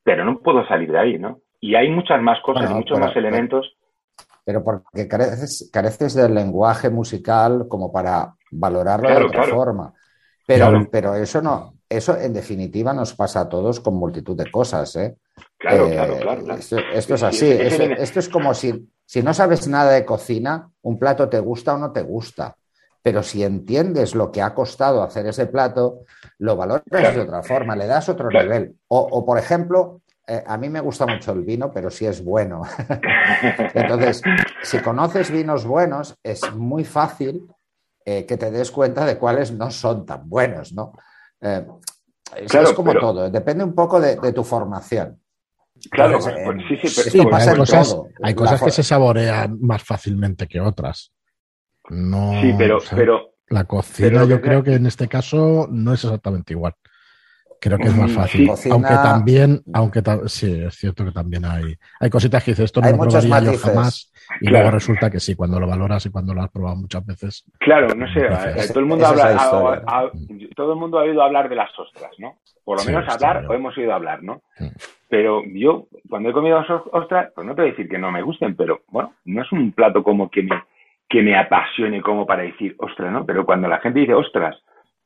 [0.03, 1.41] pero no puedo salir de ahí, ¿no?
[1.59, 3.75] Y hay muchas más cosas, muchos más elementos.
[4.45, 9.93] Pero porque careces, careces del lenguaje musical como para valorarlo de otra forma.
[10.47, 14.95] Pero, pero eso no, eso en definitiva nos pasa a todos con multitud de cosas,
[14.95, 15.17] ¿eh?
[15.57, 16.77] Claro, claro, claro, Esto,
[17.15, 17.49] es así.
[17.49, 21.77] esto es como si, si no sabes nada de cocina, un plato te gusta o
[21.77, 22.55] no te gusta.
[23.01, 26.01] Pero si entiendes lo que ha costado hacer ese plato,
[26.37, 28.75] lo valoras de otra forma, le das otro nivel.
[28.87, 32.61] O, por ejemplo, eh, a mí me gusta mucho el vino, pero si es bueno.
[33.73, 34.21] Entonces,
[34.63, 37.47] si conoces vinos buenos, es muy fácil
[38.05, 40.93] eh, que te des cuenta de cuáles no son tan buenos, ¿no?
[41.41, 41.65] Eh,
[42.35, 45.19] es, como todo, depende un poco de, tu formación.
[45.89, 51.13] Claro, sí, sí, pero hay cosas, hay cosas que se saborean más fácilmente que otras.
[51.89, 56.53] No, sí, pero, pero la cocina yo creo que en este caso no es exactamente
[56.53, 56.75] igual.
[57.59, 58.49] Creo que es más mm, fácil.
[58.71, 62.91] Aunque también, aunque sí, es cierto que también hay, hay cositas que dices, esto no
[62.91, 64.11] lo probaría yo jamás.
[64.41, 67.45] Y luego resulta que sí, cuando lo valoras y cuando lo has probado muchas veces.
[67.59, 68.27] Claro, no sé,
[68.67, 69.35] todo el mundo habla,
[70.55, 72.37] todo el mundo ha oído hablar de las ostras, ¿no?
[72.63, 74.41] Por lo menos hablar o hemos oído hablar, ¿no?
[75.09, 78.21] Pero yo, cuando he comido ostras, pues no te voy a decir que no me
[78.21, 80.63] gusten, pero bueno, no es un plato como que me,
[81.09, 83.25] que me apasione como para decir, ostras, ¿no?
[83.25, 84.55] Pero cuando la gente dice ostras,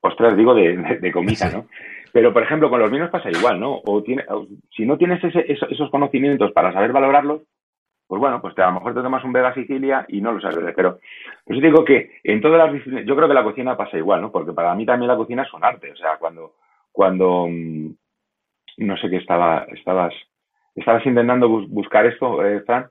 [0.01, 1.67] ostras digo de, comida, ¿no?
[2.11, 3.81] Pero, por ejemplo, con los vinos pasa igual, ¿no?
[3.85, 4.23] O, tiene,
[4.75, 7.41] si no tienes esos conocimientos para saber valorarlos,
[8.13, 10.71] pues bueno, pues a lo mejor te tomas un Vega Sicilia y no lo sabes.
[10.75, 10.99] Pero
[11.45, 14.31] pues digo que en todas las yo creo que la cocina pasa igual, ¿no?
[14.31, 15.91] Porque para mí también la cocina es un arte.
[15.91, 16.53] O sea, cuando,
[16.91, 17.89] cuando mm,
[18.77, 20.13] no sé qué estaba, estabas,
[20.75, 22.87] estabas intentando buscar esto, eh, Fran,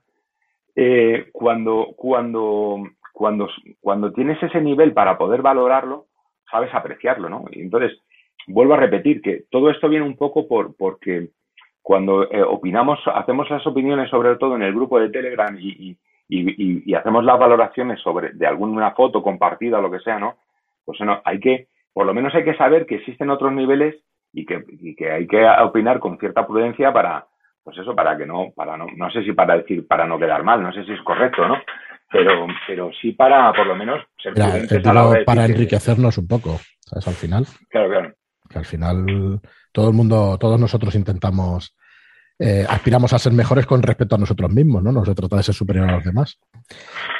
[0.75, 3.47] eh, cuando, cuando cuando,
[3.79, 6.07] cuando tienes ese nivel para poder valorarlo,
[6.51, 7.45] sabes apreciarlo, ¿no?
[7.49, 7.97] Y entonces,
[8.45, 11.29] vuelvo a repetir que todo esto viene un poco por, porque
[11.83, 15.95] cuando eh, opinamos, hacemos las opiniones sobre todo en el grupo de Telegram y,
[16.29, 20.37] y, y, hacemos las valoraciones sobre de alguna foto compartida o lo que sea, ¿no?
[20.85, 23.95] Pues bueno, hay que, por lo menos hay que saber que existen otros niveles
[24.31, 27.27] y que, y que hay que opinar con cierta prudencia para,
[27.63, 30.43] pues eso, para que no, para no, no sé si para decir, para no quedar
[30.43, 31.57] mal, no sé si es correcto, ¿no?
[32.13, 34.33] pero, pero sí para, por lo menos, ser
[35.25, 37.07] para enriquecernos un poco, ¿sabes?
[37.07, 37.45] Al final.
[37.69, 38.13] Claro, claro.
[38.53, 39.41] Que al final
[39.71, 41.75] todo el mundo, todos nosotros intentamos,
[42.37, 44.91] eh, aspiramos a ser mejores con respecto a nosotros mismos, ¿no?
[44.91, 46.39] No se trata de ser superior a los demás.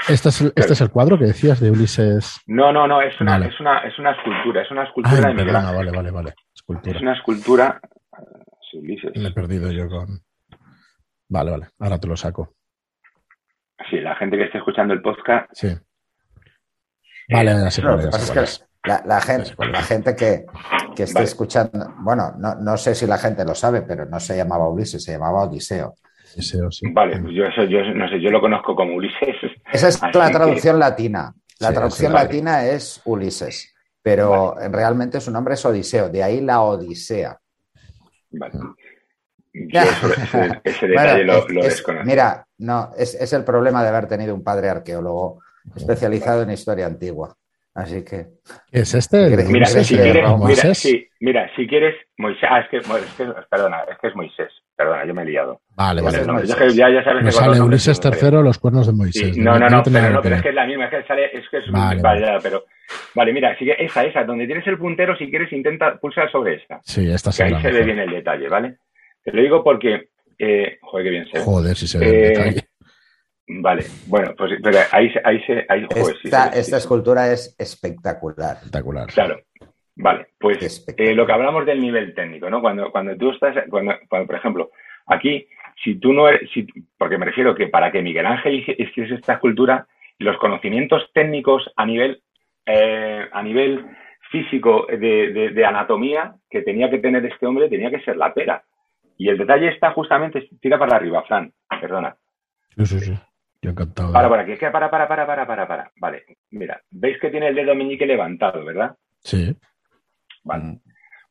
[0.07, 2.39] ¿Este es, el, este es el cuadro que decías de Ulises?
[2.45, 5.71] No, no, no, es una, es una, es una escultura, es una escultura de perdona,
[5.71, 6.33] vale, vale, vale.
[6.53, 6.95] Escultura.
[6.95, 7.81] Es una escultura.
[8.69, 9.11] Sí, Ulises.
[9.15, 10.19] Me he perdido yo con.
[11.29, 12.53] Vale, vale, ahora te lo saco.
[13.89, 15.49] Sí, la gente que esté escuchando el podcast.
[15.53, 15.69] Sí.
[17.29, 20.45] Vale, así que pasa es que la, gente, la gente que,
[20.95, 24.35] que esté escuchando, bueno, no, no, sé si la gente lo sabe, pero no se
[24.35, 25.95] llamaba Ulises, se llamaba Odiseo.
[26.35, 26.91] Odiseo sí.
[26.91, 29.35] Vale, pues yo, eso, yo no sé, yo lo conozco como Ulises.
[29.71, 31.33] Esa es la traducción latina.
[31.59, 37.39] La traducción latina es Ulises, pero realmente su nombre es Odiseo, de ahí la Odisea.
[38.31, 38.53] Vale.
[39.53, 42.05] ese, detalle lo, desconozco.
[42.05, 45.41] Mira, no, es, el problema de haber tenido un padre arqueólogo
[45.73, 47.37] especializado en historia antigua.
[47.75, 48.27] Así que.
[48.71, 49.35] ¿Es este?
[49.47, 50.23] Mira, si quieres,
[51.19, 52.47] mira, si quieres, Moisés.
[52.49, 52.81] Ah, es que,
[53.49, 54.49] perdona, es que es Moisés.
[54.75, 55.61] Perdona, yo me he liado.
[55.75, 56.23] Vale, vale.
[56.23, 59.33] No, ya, ya sabes Me que sale Ulises III, los cuernos de Moisés.
[59.33, 61.03] Sí, no, no, no, pero, no, que pero es que es la misma, es que
[61.07, 62.63] sale, es que es Vale, vale, pero
[63.15, 66.79] vale, mira, sigue esa, esa, donde tienes el puntero, si quieres intenta pulsar sobre esta,
[66.83, 68.77] Sí, esta que sí ahí se ve bien el detalle, ¿vale?
[69.23, 71.43] Te lo digo porque, eh, joder, qué bien se ve.
[71.43, 72.61] Joder, si se ve el Eh, detalle.
[73.47, 76.77] Vale, bueno, pues pero ahí se, ahí se, ahí, joder, Esta, se ve, sí, esta
[76.77, 76.83] sí.
[76.83, 78.55] escultura es espectacular.
[78.57, 79.07] Espectacular.
[79.07, 79.41] Claro,
[79.97, 82.61] vale, pues eh, lo que hablamos del nivel técnico, ¿no?
[82.61, 84.71] Cuando, cuando tú estás, cuando, cuando, por ejemplo,
[85.07, 85.45] aquí,
[85.83, 86.67] si tú no eres, si-
[86.97, 89.87] porque me refiero que para que Miguel Ángel hici- hiciese esta escultura,
[90.19, 92.21] los conocimientos técnicos a nivel,
[92.65, 93.85] eh, a nivel
[94.31, 94.97] físico de,
[95.33, 98.63] de- de anatomía que tenía que tener este hombre tenía que ser la pera.
[99.17, 102.15] Y el detalle está justamente, tira para arriba, Fran, perdona.
[102.77, 103.13] Sí, sí, sí.
[103.63, 104.11] Yo encantado.
[104.11, 105.91] Para, para, que es que para, para, para, para, para, para.
[105.95, 108.95] Vale, mira, veis que tiene el dedo meñique levantado, ¿verdad?
[109.19, 109.55] Sí.
[110.43, 110.79] Vale.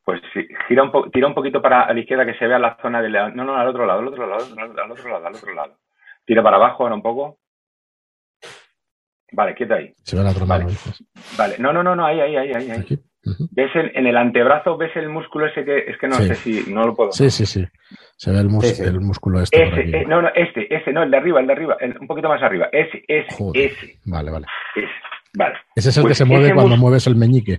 [0.04, 2.76] Pues sí, gira un po- tira un poquito para la izquierda que se vea la
[2.82, 3.12] zona del...
[3.12, 5.78] No, no, al otro lado, al otro lado, al otro lado, al otro lado.
[6.24, 7.38] Tira para abajo ahora un poco.
[9.32, 9.92] Vale, quieto ahí.
[10.02, 10.64] Se ve la otra Vale.
[10.64, 10.70] mano.
[10.70, 11.04] dices.
[11.36, 12.70] Vale, no, no, no, no, ahí, ahí, ahí, ahí.
[12.70, 12.98] ahí.
[13.52, 16.26] ¿Ves el- en el antebrazo, ves el músculo ese que es que no Sí.
[16.28, 17.12] sé si no lo puedo.
[17.12, 17.64] Sí, sí, sí.
[18.16, 19.96] Se ve el, mus- el músculo este por Ese, aquí.
[19.96, 22.28] eh, no, no, este, ese, no, el de arriba, el de arriba, el- un poquito
[22.28, 22.68] más arriba.
[22.72, 23.66] Ese, ese, Joder.
[23.66, 24.46] ese, Vale, vale.
[24.74, 24.88] ese.
[25.34, 25.54] Vale.
[25.76, 27.58] Ese es el Pues que se mueve cuando mueves el meñique.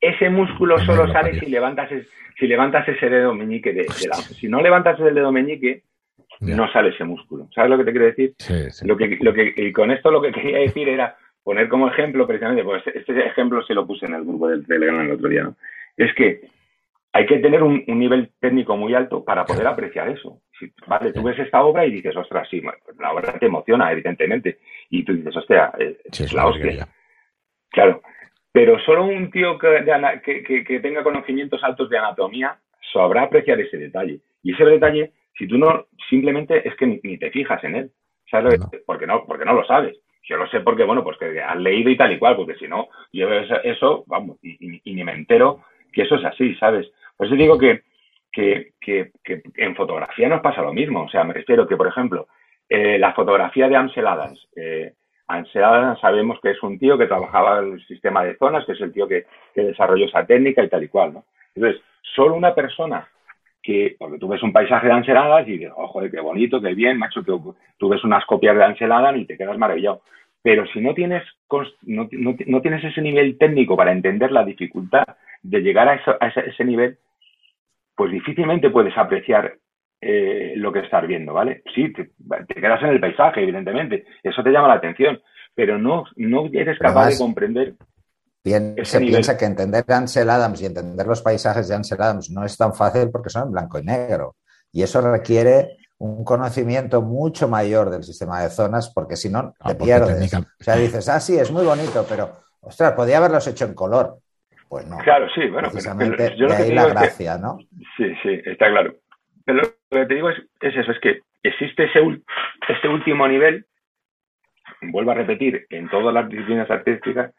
[0.00, 3.82] Ese músculo Ay, solo lo sale si levantas, es- si levantas ese dedo meñique de,
[3.84, 4.16] de la...
[4.16, 5.82] Si no levantas el dedo meñique,
[6.40, 6.54] Ya.
[6.56, 7.48] no sale ese músculo.
[7.54, 8.34] ¿Sabes lo que te quiero decir?
[8.38, 8.86] Sí, sí.
[8.86, 11.16] Lo que, lo que, y con esto lo que quería decir era
[11.46, 15.00] poner como ejemplo, precisamente, pues este ejemplo se lo puse en el grupo del Telegram
[15.00, 15.54] el otro día, ¿no?
[15.96, 16.40] Es que
[17.12, 20.40] hay que tener un, un nivel técnico muy alto para poder apreciar eso.
[20.58, 22.60] Si, vale, tú ves esta obra y dices, ostras, sí,
[22.98, 24.58] la obra te emociona, evidentemente.
[24.90, 26.88] Y tú dices, hostia, eh, Sí, es la hostia.
[27.70, 28.02] Claro,
[28.50, 32.58] pero solo un tío que, de ana- que- que- que tenga conocimientos altos de anatomía
[32.92, 34.18] sabrá apreciar ese detalle.
[34.42, 37.90] Y ese detalle, si tú no, simplemente es que ni, ni te fijas en él.
[38.28, 38.58] ¿Sabes?
[38.72, 39.96] que- Porque, no, porque no lo sabes.
[40.26, 42.66] Yo lo sé porque, bueno, pues que has leído y tal y cual, porque si
[42.68, 45.60] no, yo veo eso, vamos, y, y- y ni me entero
[45.92, 46.90] que eso es así, ¿sabes?
[47.16, 47.82] Por eso digo que,
[48.32, 51.04] que, que- que en fotografía nos pasa lo mismo.
[51.04, 52.26] O sea, me refiero que, por ejemplo,
[52.68, 54.92] eh, la fotografía de Ansel Adams, eh,
[55.28, 58.72] Ansel Adams sabemos que es un tío que trabajaba en el sistema de zonas, que
[58.72, 61.24] es el tío que, que desarrolló esa técnica y tal y cual, ¿no?
[61.54, 61.80] Entonces,
[62.14, 63.08] solo una persona
[63.66, 66.60] que, porque tú ves un paisaje de Ansel Adams y dices, oh, joder, qué bonito,
[66.60, 67.32] qué bien, macho, que
[67.78, 70.02] tú ves unas copias de Ansel Adams y te quedas maravillado.
[70.42, 71.24] Pero si no tienes,
[71.82, 75.04] no, no- no tienes ese nivel técnico para entender la dificultad
[75.42, 76.96] de llegar a, eso- a ese, ese nivel,
[77.96, 79.54] pues difícilmente puedes apreciar
[80.00, 81.62] eh, lo que estás viendo, ¿vale?
[81.74, 82.10] Sí, te,
[82.46, 85.20] te quedas en el paisaje, evidentemente, eso te llama la atención,
[85.54, 87.72] pero no, no eres capaz Además- de comprender.
[88.46, 89.14] Bien, se nivel.
[89.14, 92.56] piensa que entender a Ansel Adams y entender los paisajes de Ansel Adams no es
[92.56, 94.36] tan fácil porque son en blanco y negro.
[94.70, 99.70] Y eso requiere un conocimiento mucho mayor del sistema de zonas porque si no Ah,
[99.70, 100.16] te pierdes.
[100.30, 102.30] técnica- O sea, dices, ah, sí, es muy bonito, pero,
[102.60, 104.18] ostras, podía haberlos hecho en color.
[104.68, 104.98] Pues no.
[104.98, 107.24] Claro, sí, bueno, pero- Precisamente pero yo lo de que ahí la digo es que-
[107.24, 107.58] gracia, ¿no?
[107.96, 108.94] Sí, sí, está claro.
[109.44, 111.98] Pero lo que te digo es, es eso, es que existe ese,
[112.68, 113.66] ese último nivel,
[114.92, 117.32] vuelvo a repetir, en todas las disciplinas artísticas,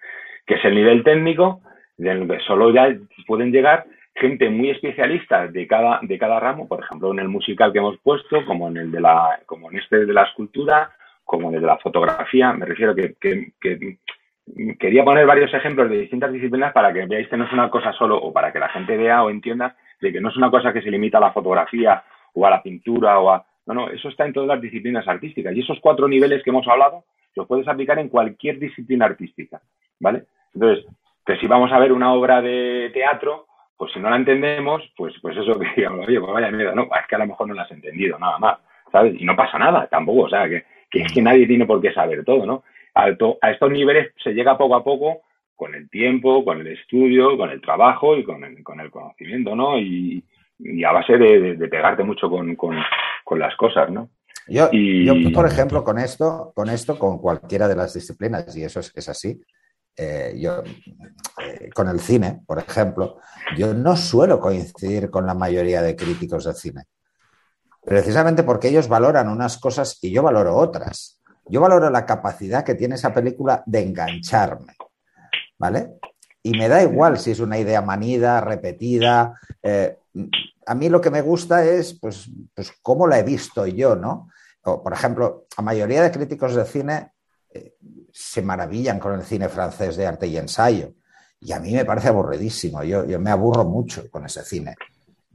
[0.47, 1.61] que es el nivel técnico,
[1.97, 2.95] del que solo ya
[3.27, 3.85] pueden llegar
[4.15, 7.99] gente muy especialista de cada, de cada ramo, por ejemplo, en el musical que hemos
[7.99, 10.91] puesto, como en el de la, como en este de la escultura,
[11.23, 13.97] como en el de la fotografía, me refiero que, que, que
[14.79, 17.93] quería poner varios ejemplos de distintas disciplinas para que veáis que no es una cosa
[17.93, 20.73] solo, o para que la gente vea o entienda de que no es una cosa
[20.73, 23.45] que se limita a la fotografía o a la pintura o a...
[23.65, 25.53] No, no, eso está en todas las disciplinas artísticas.
[25.53, 27.03] Y esos cuatro niveles que hemos hablado
[27.35, 29.61] los puedes aplicar en cualquier disciplina artística,
[29.99, 30.23] ¿vale?
[30.59, 30.85] Entonces,
[31.25, 33.45] que si vamos a ver una obra de teatro,
[33.77, 36.83] pues si no la entendemos, pues, pues eso que digamos, oye, pues vaya mierda, no,
[36.83, 38.57] es que a lo mejor no la has entendido, nada más,
[38.91, 39.13] ¿sabes?
[39.19, 41.93] Y no pasa nada tampoco, o sea, que, que es que nadie tiene por qué
[41.93, 42.63] saber todo, ¿no?
[42.95, 45.21] A, to- a estos niveles se llega poco a poco
[45.55, 49.55] con el tiempo, con el estudio, con el trabajo y con el, con el conocimiento,
[49.55, 49.77] ¿no?
[49.77, 50.23] Y,
[50.59, 52.77] y a base de, de- de pegarte mucho con, con-
[53.23, 54.09] con las cosas, ¿no?
[54.47, 58.63] Yo, Y- yo, por ejemplo, con esto, con esto, con cualquiera de las disciplinas, y
[58.63, 59.39] eso es, es así,
[59.97, 63.17] eh, yo, eh, con el cine, por ejemplo,
[63.57, 66.83] yo no suelo coincidir con la mayoría de críticos de cine.
[67.83, 71.19] Precisamente porque ellos valoran unas cosas y yo valoro otras.
[71.45, 74.75] Yo valoro la capacidad que tiene esa película de engancharme,
[75.57, 75.93] ¿vale?
[76.43, 79.39] Y me da igual si es una idea manida, repetida.
[79.63, 79.97] eh,
[80.65, 84.29] a mí lo que me gusta es, pues, pues cómo la he visto yo, ¿no?
[84.63, 87.11] O, por ejemplo, la mayoría de críticos de cine
[87.57, 87.73] eh,
[88.11, 90.89] se maravillan con el cine francés de arte y ensayo.
[91.39, 92.83] Y a mí me parece aburridísimo.
[92.83, 94.75] Yo, yo me aburro mucho con ese cine.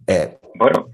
[0.07, 0.89] Eh, Bueno,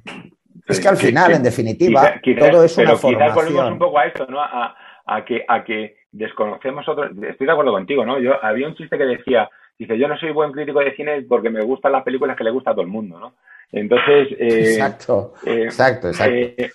[0.66, 3.30] Es que al final, en definitiva, todo es una formación.
[3.30, 4.40] Quizás volvemos un poco a esto, ¿no?
[4.40, 4.76] A,
[5.06, 7.10] a, que, a que desconocemos otros.
[7.22, 8.18] Estoy de acuerdo contigo, ¿no?
[8.18, 9.48] Yo había un chiste que decía,
[9.78, 12.50] dice, yo no soy buen crítico de cine porque me gustan las películas que le
[12.50, 13.34] gusta a todo el mundo, ¿no?
[13.72, 14.28] Entonces.
[14.38, 16.34] Eh, exacto, eh, exacto, exacto.
[16.34, 16.70] Eh,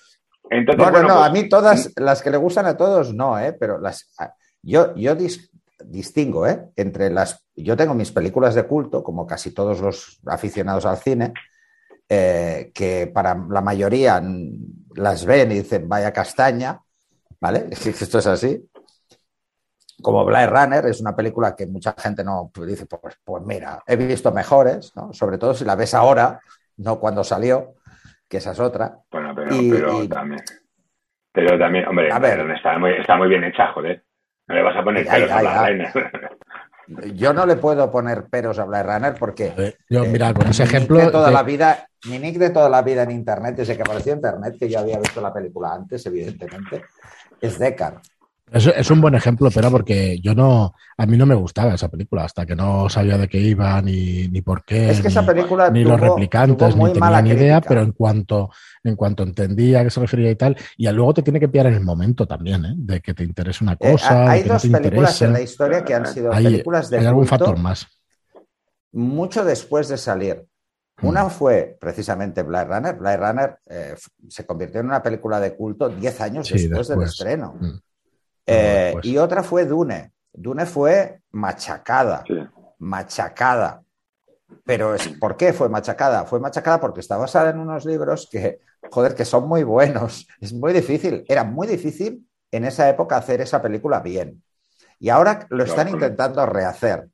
[0.50, 3.56] entonces, no, no, a pues mí todas las que le gustan a todos no, ¿eh?
[3.60, 4.12] Pero las.
[4.64, 5.16] Yo, yo
[5.86, 6.70] distingo, ¿eh?
[6.76, 7.46] Entre las.
[7.56, 11.34] Yo tengo mis películas de culto, como casi todos los aficionados al cine,
[12.08, 14.22] que para la mayoría
[14.96, 16.80] las ven y dicen, vaya castaña,
[17.40, 17.68] ¿vale?
[17.72, 18.70] Esto es así.
[20.02, 23.84] Como Blade Runner es una película que mucha gente no pues dice, pues, pues mira,
[23.86, 25.14] he visto mejores, ¿no?
[25.14, 26.40] Sobre todo si la ves ahora,
[26.78, 27.76] no cuando salió,
[28.28, 28.98] que esa es otra.
[29.12, 30.42] Bueno, pero, también.
[31.32, 34.04] Pero también, hombre, está, muy, está muy bien hecha, joder.
[34.54, 36.22] No le vas a poner peros a Blade Runner.
[37.16, 39.76] Yo no le puedo poner peros a Blade Runner porque.
[39.90, 41.00] Yo, mira, con ese ejemplo.
[41.00, 44.14] De toda la vida, mi nick de toda la vida en internet, desde que apareció
[44.14, 46.84] internet, que yo había visto la película antes, evidentemente,
[47.42, 47.96] es Deckard.
[48.54, 51.90] Es, es, un buen ejemplo, pero porque yo no, a mí no me gustaba esa
[51.90, 55.26] película, hasta que no sabía de qué iba, ni, ni por qué, es que esa
[55.26, 58.52] película ni, los replicantes, ni tenía ni idea, pero en cuanto,
[58.84, 61.66] en cuanto entendía a qué se refería y tal, y luego te tiene que pillar
[61.66, 62.74] en el momento también, ¿eh?
[62.78, 64.30] de que te interese una eh, cosa.
[64.30, 67.00] hay dos películas en la historia que han sido películas de.
[67.00, 67.88] Hay algún factor más.
[68.92, 70.46] Mucho después de salir.
[71.02, 71.08] Hmm.
[71.08, 72.96] Una fue precisamente Blade Runner.
[72.96, 73.96] Blade Runner eh,
[74.30, 77.56] se convirtió en una película de culto diez años después, del estreno.
[77.60, 77.80] Hmm.
[78.46, 79.06] Eh, pues.
[79.06, 80.14] Y otra fue Dune.
[80.34, 82.24] Dune fue machacada,
[82.80, 83.84] machacada.
[84.66, 86.26] Pero es, ¿por qué fue machacada?
[86.26, 90.28] Fue machacada porque está basada en unos libros que, joder, que son muy buenos.
[90.42, 94.42] Es muy difícil, era muy difícil en esa época hacer esa película bien.
[95.00, 97.08] Y ahora lo están intentando rehacer.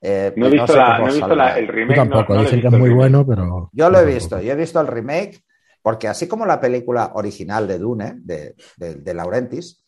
[0.00, 1.96] Eh, no he visto, el remake.
[1.96, 3.68] tampoco, dicen que es muy bueno, pero.
[3.72, 5.44] Yo lo he visto, yo he visto el remake,
[5.82, 9.84] porque así como la película original de Dune, de, de Laurentis,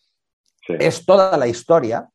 [0.69, 2.09] es toda la historia.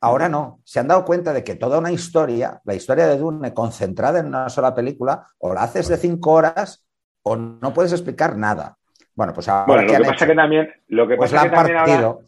[0.00, 3.52] Ahora no, se han dado cuenta de que toda una historia, la historia de Dune
[3.52, 6.86] concentrada en una sola película, o la haces de cinco horas
[7.22, 8.76] o no puedes explicar nada.
[9.14, 12.20] Bueno, pues ahora lo que, pasa que también, lo que pues pasa que partido.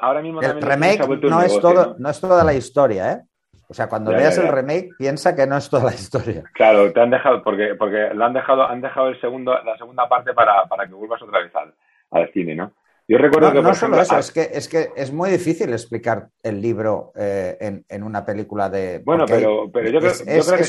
[0.00, 3.22] Ahora, mismo el remake no es todo, no es toda la historia, ¿eh?
[3.68, 6.42] O sea, cuando veas el remake, piensa que no es toda la historia.
[6.54, 10.08] Claro, te han dejado, porque, porque lo han dejado, han dejado el segundo, la segunda
[10.08, 11.72] parte para, para que vuelvas otra vez al,
[12.10, 12.72] al cine, ¿no?
[13.10, 13.62] Yo recuerdo no, que.
[13.62, 18.02] No solo eso, es, que, es que es muy difícil explicar el libro eh, en,
[18.04, 19.00] una película de.
[19.04, 20.64] Bueno, pero, pero yo creo, que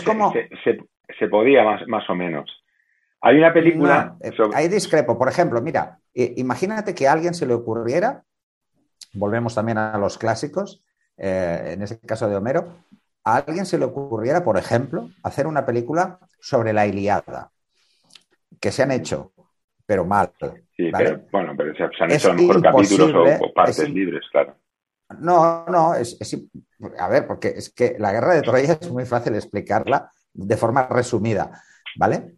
[1.19, 2.49] se, podía más, más o menos.
[3.21, 4.15] Hay una película.
[4.21, 5.19] Eh, hay discrepo.
[5.19, 8.23] Por ejemplo, mira, imagínate que a alguien se le ocurriera,
[9.13, 10.83] volvemos también a los clásicos,
[11.17, 12.73] eh, en ese caso de Homero,
[13.23, 17.51] a alguien se le ocurriera, por ejemplo, hacer una película sobre la Iliada,
[18.59, 19.31] que se han hecho,
[19.85, 20.31] pero mal.
[20.81, 24.55] Sí, pero, bueno, pero se, han hecho a lo mejor capítulos o, partes libres, claro.
[25.19, 26.17] No, no, es,
[26.97, 30.87] a ver, porque es que la guerra de Troya es muy fácil explicarla de forma
[30.87, 31.61] resumida,
[31.97, 32.37] ¿vale?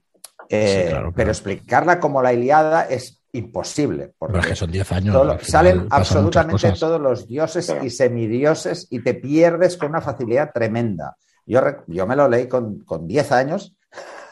[0.49, 4.13] Eh, pero explicarla como la Iliada es imposible.
[4.17, 5.41] Porque son 10 años.
[5.43, 11.15] salen absolutamente todos los dioses y semidioses y te pierdes con una facilidad tremenda.
[11.45, 13.77] Yo, yo me lo leí con, con 10 años,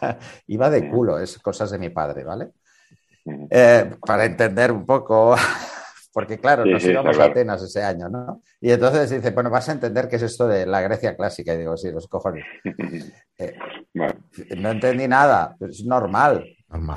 [0.47, 2.51] iba de culo, es cosas de mi padre, ¿vale?
[3.49, 5.36] Eh, para entender un poco,
[6.13, 8.41] porque claro, nos íbamos a Atenas ese año, ¿no?
[8.59, 11.53] Y entonces dice, bueno, vas a entender qué es esto de la Grecia clásica.
[11.53, 12.45] Y digo, sí, los cojones.
[13.38, 13.55] Eh,
[14.55, 16.45] no entendí nada, es normal.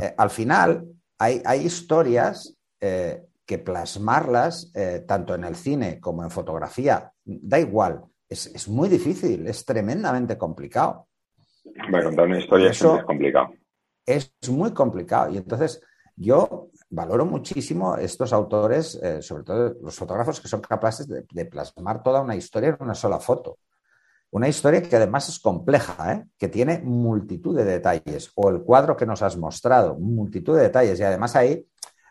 [0.02, 0.84] Eh, al final,
[1.18, 4.70] hay, hay historias que plasmarlas,
[5.06, 10.36] tanto en el cine como en fotografía, da igual, es, es muy difícil, es tremendamente
[10.36, 11.08] complicado.
[11.90, 13.54] Bueno, contar una historia es complicado.
[14.06, 15.32] Es muy complicado.
[15.32, 15.80] Y entonces,
[16.16, 22.02] yo valoro muchísimo estos autores, eh, sobre todo los fotógrafos que son capaces de, plasmar
[22.02, 23.58] toda una historia en una sola foto.
[24.30, 26.24] Una historia que además es compleja, ¿eh?
[26.38, 30.98] que tiene multitud de detalles, o el cuadro que nos has mostrado, multitud de detalles,
[30.98, 31.64] y además ahí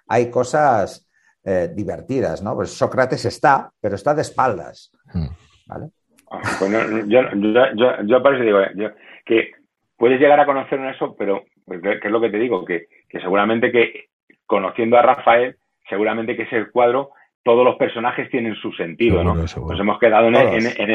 [0.08, 1.10] hay cosas
[1.44, 2.56] eh, divertidas, ¿no?
[2.56, 4.92] Pues Sócrates está, pero está de espaldas.
[5.14, 5.28] Hmm.
[5.68, 5.90] ¿vale?
[6.32, 6.72] Ah, pues
[7.08, 8.60] yo, yo, yo, por eso digo
[9.26, 9.52] que
[9.98, 12.66] puedes llegar a conocer eso, pero pues, ¿qué es lo que te digo?
[12.66, 12.88] Que,
[13.20, 14.10] seguramente que
[14.46, 15.58] conociendo a Rafael,
[15.90, 17.12] seguramente que ese cuadro,
[17.44, 19.36] todos los personajes tienen su sentido, ¿no?
[19.36, 20.50] Nos hemos quedado en, esa,
[20.80, 20.92] en,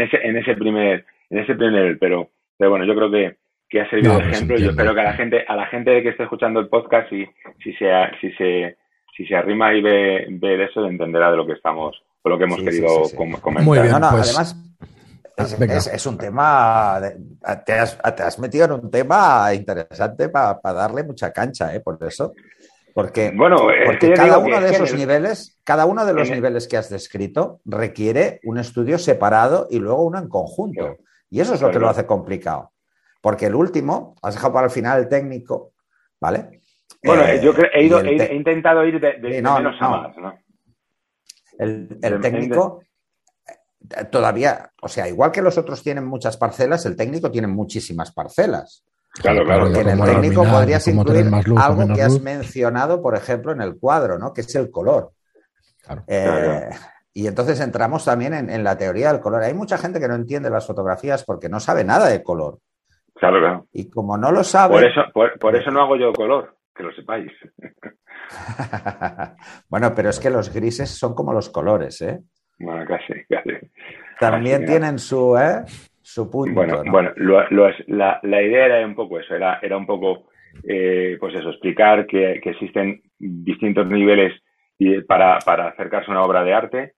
[0.00, 2.28] ese, en, ese, primer, en ese primer, pero,
[2.58, 3.36] pero bueno, yo creo que,
[3.68, 4.56] que ha servido de ejemplo.
[4.58, 7.26] Yo espero que a la gente, a la gente que esté escuchando el podcast, si,
[7.62, 7.90] si se,
[8.20, 8.76] si se,
[9.16, 12.44] si se arrima y ve, ve eso, entenderá de lo que estamos, o lo que
[12.44, 13.62] hemos querido comentar.
[13.62, 14.73] Muy bien, pues además,
[15.36, 17.00] Es, un tema,
[17.66, 21.80] te has, metido en un tema interesante para darle mucha cancha, ¿eh?
[21.80, 22.34] Por eso.
[22.94, 26.88] Porque, bueno, porque cada uno de esos niveles, cada uno de los niveles que has
[26.88, 30.98] descrito requiere un estudio separado y luego uno en conjunto.
[31.28, 32.70] Y eso es lo que lo hace complicado.
[33.20, 35.72] Porque el último, has dejado para el final el técnico,
[36.20, 36.60] ¿vale?
[37.02, 40.38] Bueno, eh, yo he, intentado ir de, menos a más, ¿no?
[41.58, 42.82] El, técnico
[44.10, 48.84] todavía, o sea, igual que los otros tienen muchas parcelas, el técnico tiene muchísimas parcelas.
[49.12, 49.68] Claro, claro.
[49.68, 54.32] en el técnico podrías incluir algo que has mencionado, por ejemplo, en el cuadro, ¿no?
[54.32, 55.12] Que es el color.
[56.08, 56.68] Eh,
[57.12, 59.42] y entonces entramos también en, la teoría del color.
[59.42, 62.58] Hay mucha gente que no entiende las fotografías porque no sabe nada de color.
[63.14, 63.66] Claro, claro.
[63.72, 64.74] Y como no lo sabe.
[64.74, 65.02] Por eso,
[65.38, 67.30] por eso no hago yo color, que lo sepáis.
[69.68, 72.20] bueno, pero es que los grises son como los colores, ¿eh?
[72.58, 73.50] Bueno, casi, casi.
[74.18, 75.64] También tienen su, ¿eh?
[76.02, 76.54] su punto.
[76.54, 77.10] Bueno, bueno
[77.86, 80.28] la, idea era un poco eso, era, era un poco,
[80.68, 84.32] eh, pues eso, explicar que, existen distintos niveles
[85.06, 86.92] para, para acercarse a una obra de arte,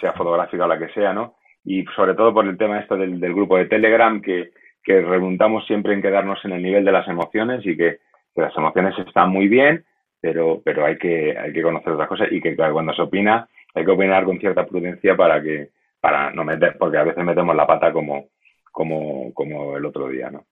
[0.00, 1.36] sea fotográfica o la que sea, ¿no?
[1.64, 4.52] Y sobre todo por el tema esto del, grupo de Telegram, que,
[4.82, 7.98] que remontamos siempre en quedarnos en el nivel de las emociones y que,
[8.34, 9.84] que las emociones están muy bien,
[10.20, 13.84] pero, pero hay, que, hay que conocer otras cosas y que cuando se opina hay
[13.84, 15.68] que opinar con cierta prudencia para que
[16.00, 18.28] para no meter, porque a veces metemos la pata como,
[18.70, 20.46] como, como el otro día, ¿no?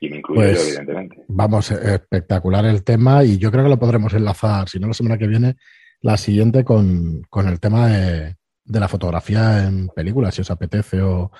[0.00, 1.24] Y me incluyo pues, evidentemente.
[1.28, 5.16] Vamos, espectacular el tema y yo creo que lo podremos enlazar, si no la semana
[5.16, 5.56] que viene,
[6.02, 11.00] la siguiente con, con el tema de, de, la fotografía en películas, si os apetece
[11.00, 11.30] o,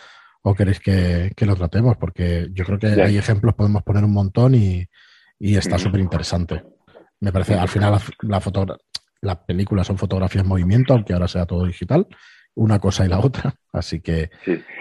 [0.43, 4.13] o queréis que, que, lo tratemos, porque yo creo que hay ejemplos, podemos poner un
[4.13, 4.87] montón y,
[5.39, 6.63] y está súper interesante.
[7.21, 7.93] Me parece, al final,
[8.23, 8.41] la, la
[9.21, 12.07] las películas son fotografías en movimiento, aunque ahora sea todo digital,
[12.57, 13.53] una cosa y la otra.
[13.73, 14.31] Así que.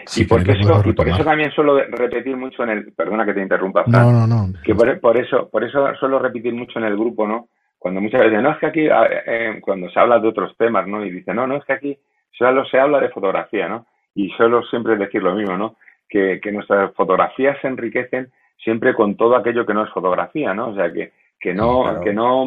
[0.06, 2.94] Sí, y, por eso, también suelo repetir mucho en el.
[2.94, 4.54] Perdona que te interrumpa, no, no, no.
[4.64, 7.48] Que por, eso, por eso suelo repetir mucho en el grupo, ¿no?
[7.80, 11.06] Cuando muchas veces, no, es que aquí, eh, cuando se habla de otros temas, ¿no?
[11.06, 11.98] Y dice, no, no, es que aquí
[12.32, 13.88] solo se habla de fotografía, ¿no?
[14.16, 15.76] Y suelo siempre decir lo mismo, ¿no?
[16.08, 18.32] Que, que nuestras fotografías se enriquecen
[18.64, 20.70] siempre con todo aquello que no es fotografía, ¿no?
[20.70, 22.46] O sea, que, que no, que no,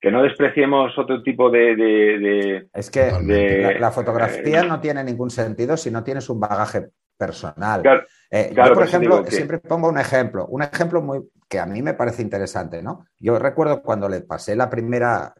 [0.00, 2.68] que no despreciemos otro tipo de.
[2.72, 3.10] es que
[3.78, 7.82] la, fotografía no tiene ningún sentido si no tienes un bagaje personal.
[8.30, 11.94] Eh, yo, por ejemplo, siempre pongo un ejemplo, un ejemplo muy que a mí me
[11.94, 13.06] parece interesante, ¿no?
[13.18, 15.32] Yo recuerdo cuando le pasé la primera,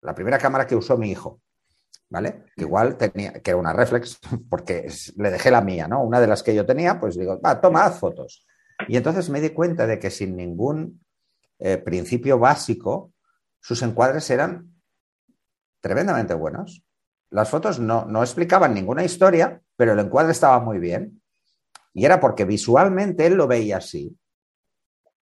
[0.00, 1.40] la primera cámara que usó mi hijo,
[2.08, 2.44] ¿vale?
[2.56, 4.18] Que igual tenía, que era una reflex,
[4.50, 4.86] porque
[5.16, 6.02] le dejé la mía, ¿no?
[6.02, 8.46] Una de las que yo tenía, pues digo, va, toma, haz fotos.
[8.88, 11.02] Y entonces me di cuenta de que sin ningún
[11.58, 13.11] eh, principio básico,
[13.62, 14.74] sus encuadres eran
[15.80, 16.82] tremendamente buenos.
[17.30, 21.22] Las fotos no, no explicaban ninguna historia, pero el encuadre estaba muy bien.
[21.94, 24.14] Y era porque visualmente él lo veía así.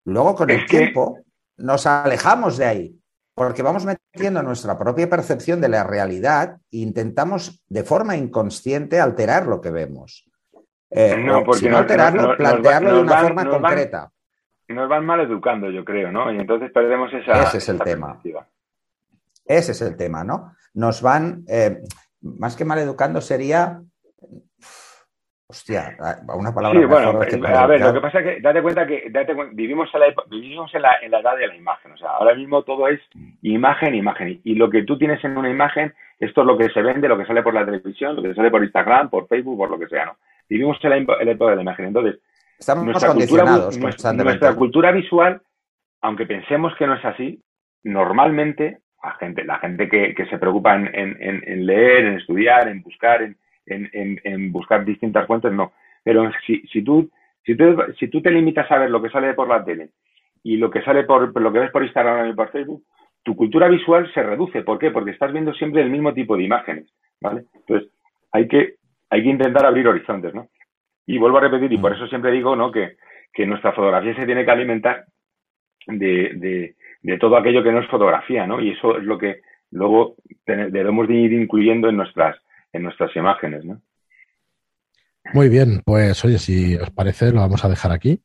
[0.04, 1.18] Luego, con el tiempo,
[1.58, 3.00] nos alejamos de ahí,
[3.34, 9.46] porque vamos metiendo nuestra propia percepción de la realidad e intentamos de forma inconsciente alterar
[9.46, 10.28] lo que vemos.
[10.88, 14.10] Eh, no, porque no alterarlo, plantearlo de una forma concreta
[14.72, 16.32] nos van mal educando, yo creo, ¿no?
[16.32, 17.42] Y entonces perdemos esa.
[17.42, 18.20] Ese es el tema.
[19.44, 20.52] Ese es el tema, ¿no?
[20.74, 21.78] Nos van, eh,
[22.22, 23.80] más que mal educando, sería.
[25.48, 25.96] Hostia,
[26.32, 26.78] una palabra.
[26.78, 27.08] Sí, bueno,
[27.48, 29.10] a ver, lo que pasa es que date cuenta que
[29.52, 31.90] vivimos, en la, vivimos en, la, en la edad de la imagen.
[31.90, 33.00] O sea, ahora mismo todo es
[33.42, 34.40] imagen, imagen.
[34.44, 37.18] Y lo que tú tienes en una imagen, esto es lo que se vende, lo
[37.18, 39.88] que sale por la televisión, lo que sale por Instagram, por Facebook, por lo que
[39.88, 40.18] sea, ¿no?
[40.48, 41.86] Vivimos en la, en la época de la imagen.
[41.86, 42.20] Entonces,
[42.60, 45.40] Estamos nuestra condicionados cultura, Nuestra cultura visual,
[46.02, 47.42] aunque pensemos que no es así,
[47.84, 53.26] normalmente la gente, la gente que, se preocupa en, leer, en estudiar, en buscar,
[53.66, 55.72] en, buscar distintas fuentes, no.
[56.04, 57.10] Pero si, si, tú,
[57.46, 59.92] si, tú, si tú te limitas a ver lo que sale por la tele
[60.42, 62.84] y lo que sale por lo que ves por Instagram y por Facebook,
[63.22, 64.62] tu cultura visual se reduce.
[64.62, 64.90] ¿Por qué?
[64.90, 66.92] Porque estás viendo siempre el mismo tipo de imágenes,
[67.22, 67.44] ¿vale?
[67.54, 67.90] Entonces,
[68.32, 68.74] hay que,
[69.08, 70.48] hay que intentar abrir horizontes, ¿no?
[71.10, 71.94] Y vuelvo a repetir, y por mm.
[71.94, 72.70] eso siempre digo ¿no?
[72.70, 72.96] que,
[73.44, 75.06] nuestra fotografía se tiene que alimentar
[75.88, 76.76] de,
[77.18, 78.60] todo aquello que no es fotografía, ¿no?
[78.60, 79.40] Y eso es lo que
[79.72, 80.14] luego
[80.46, 82.36] debemos de ir incluyendo en nuestras,
[82.72, 83.80] en nuestras imágenes, ¿no?
[85.32, 88.22] Muy bien, pues oye, si os parece, lo vamos a dejar aquí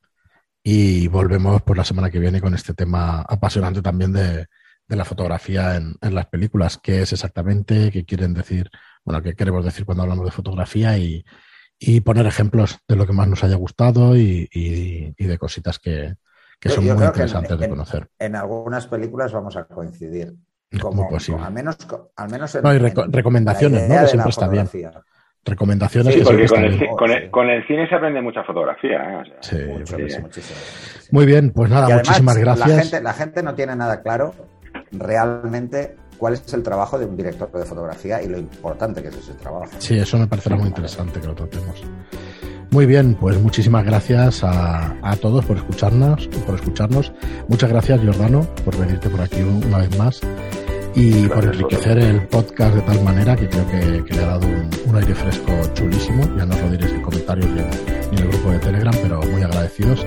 [0.61, 4.45] y volvemos por la semana que viene con este tema apasionante también de,
[4.89, 8.69] la fotografía en, en, las películas, qué es exactamente, qué quieren decir,
[9.03, 11.25] bueno, qué queremos decir cuando hablamos de fotografía y,
[11.85, 14.47] y poner ejemplos de lo que más nos haya gustado y,
[15.17, 16.15] de cositas que,
[16.65, 18.07] son muy interesantes de conocer.
[18.17, 20.33] En algunas películas vamos a coincidir.
[20.81, 21.77] Como, al menos,
[22.17, 24.01] al menos no, hay recomendaciones, ¿no?
[24.01, 24.67] Que siempre está bien.
[25.45, 26.13] recomendaciones.
[26.13, 28.97] Sí, que porque con el, con, el, con el cine se aprende mucha fotografía.
[28.97, 29.15] ¿eh?
[29.17, 30.21] O sea, Sí, yo Mucho, creo que sí.
[30.21, 30.59] muchísimo.
[31.11, 32.81] Muy bien, pues nada, Y además, muchísimas La gracias.
[32.81, 34.33] gente, la gente no tiene nada claro
[34.91, 39.15] realmente cuál es el trabajo de un director de fotografía y lo importante que es
[39.17, 39.65] ese trabajo.
[39.79, 41.81] Sí, eso me parecerá muy interesante que lo tratemos.
[42.71, 47.13] Muy bien, pues muchísimas gracias a, a todos por escucharnos, por escucharnos.
[47.47, 50.19] Muchas gracias, Giordano, por venirte por aquí un- una vez más
[50.95, 54.27] y por Gracias, enriquecer el podcast de tal manera que creo que, que le ha
[54.27, 56.23] dado un, un aire fresco chulísimo.
[56.37, 57.67] Ya nos lo diréis en comentarios y en,
[58.11, 60.05] y en el grupo de Telegram, pero muy agradecidos.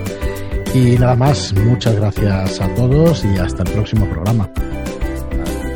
[0.73, 4.49] Y nada más, muchas gracias a todos y hasta el próximo programa.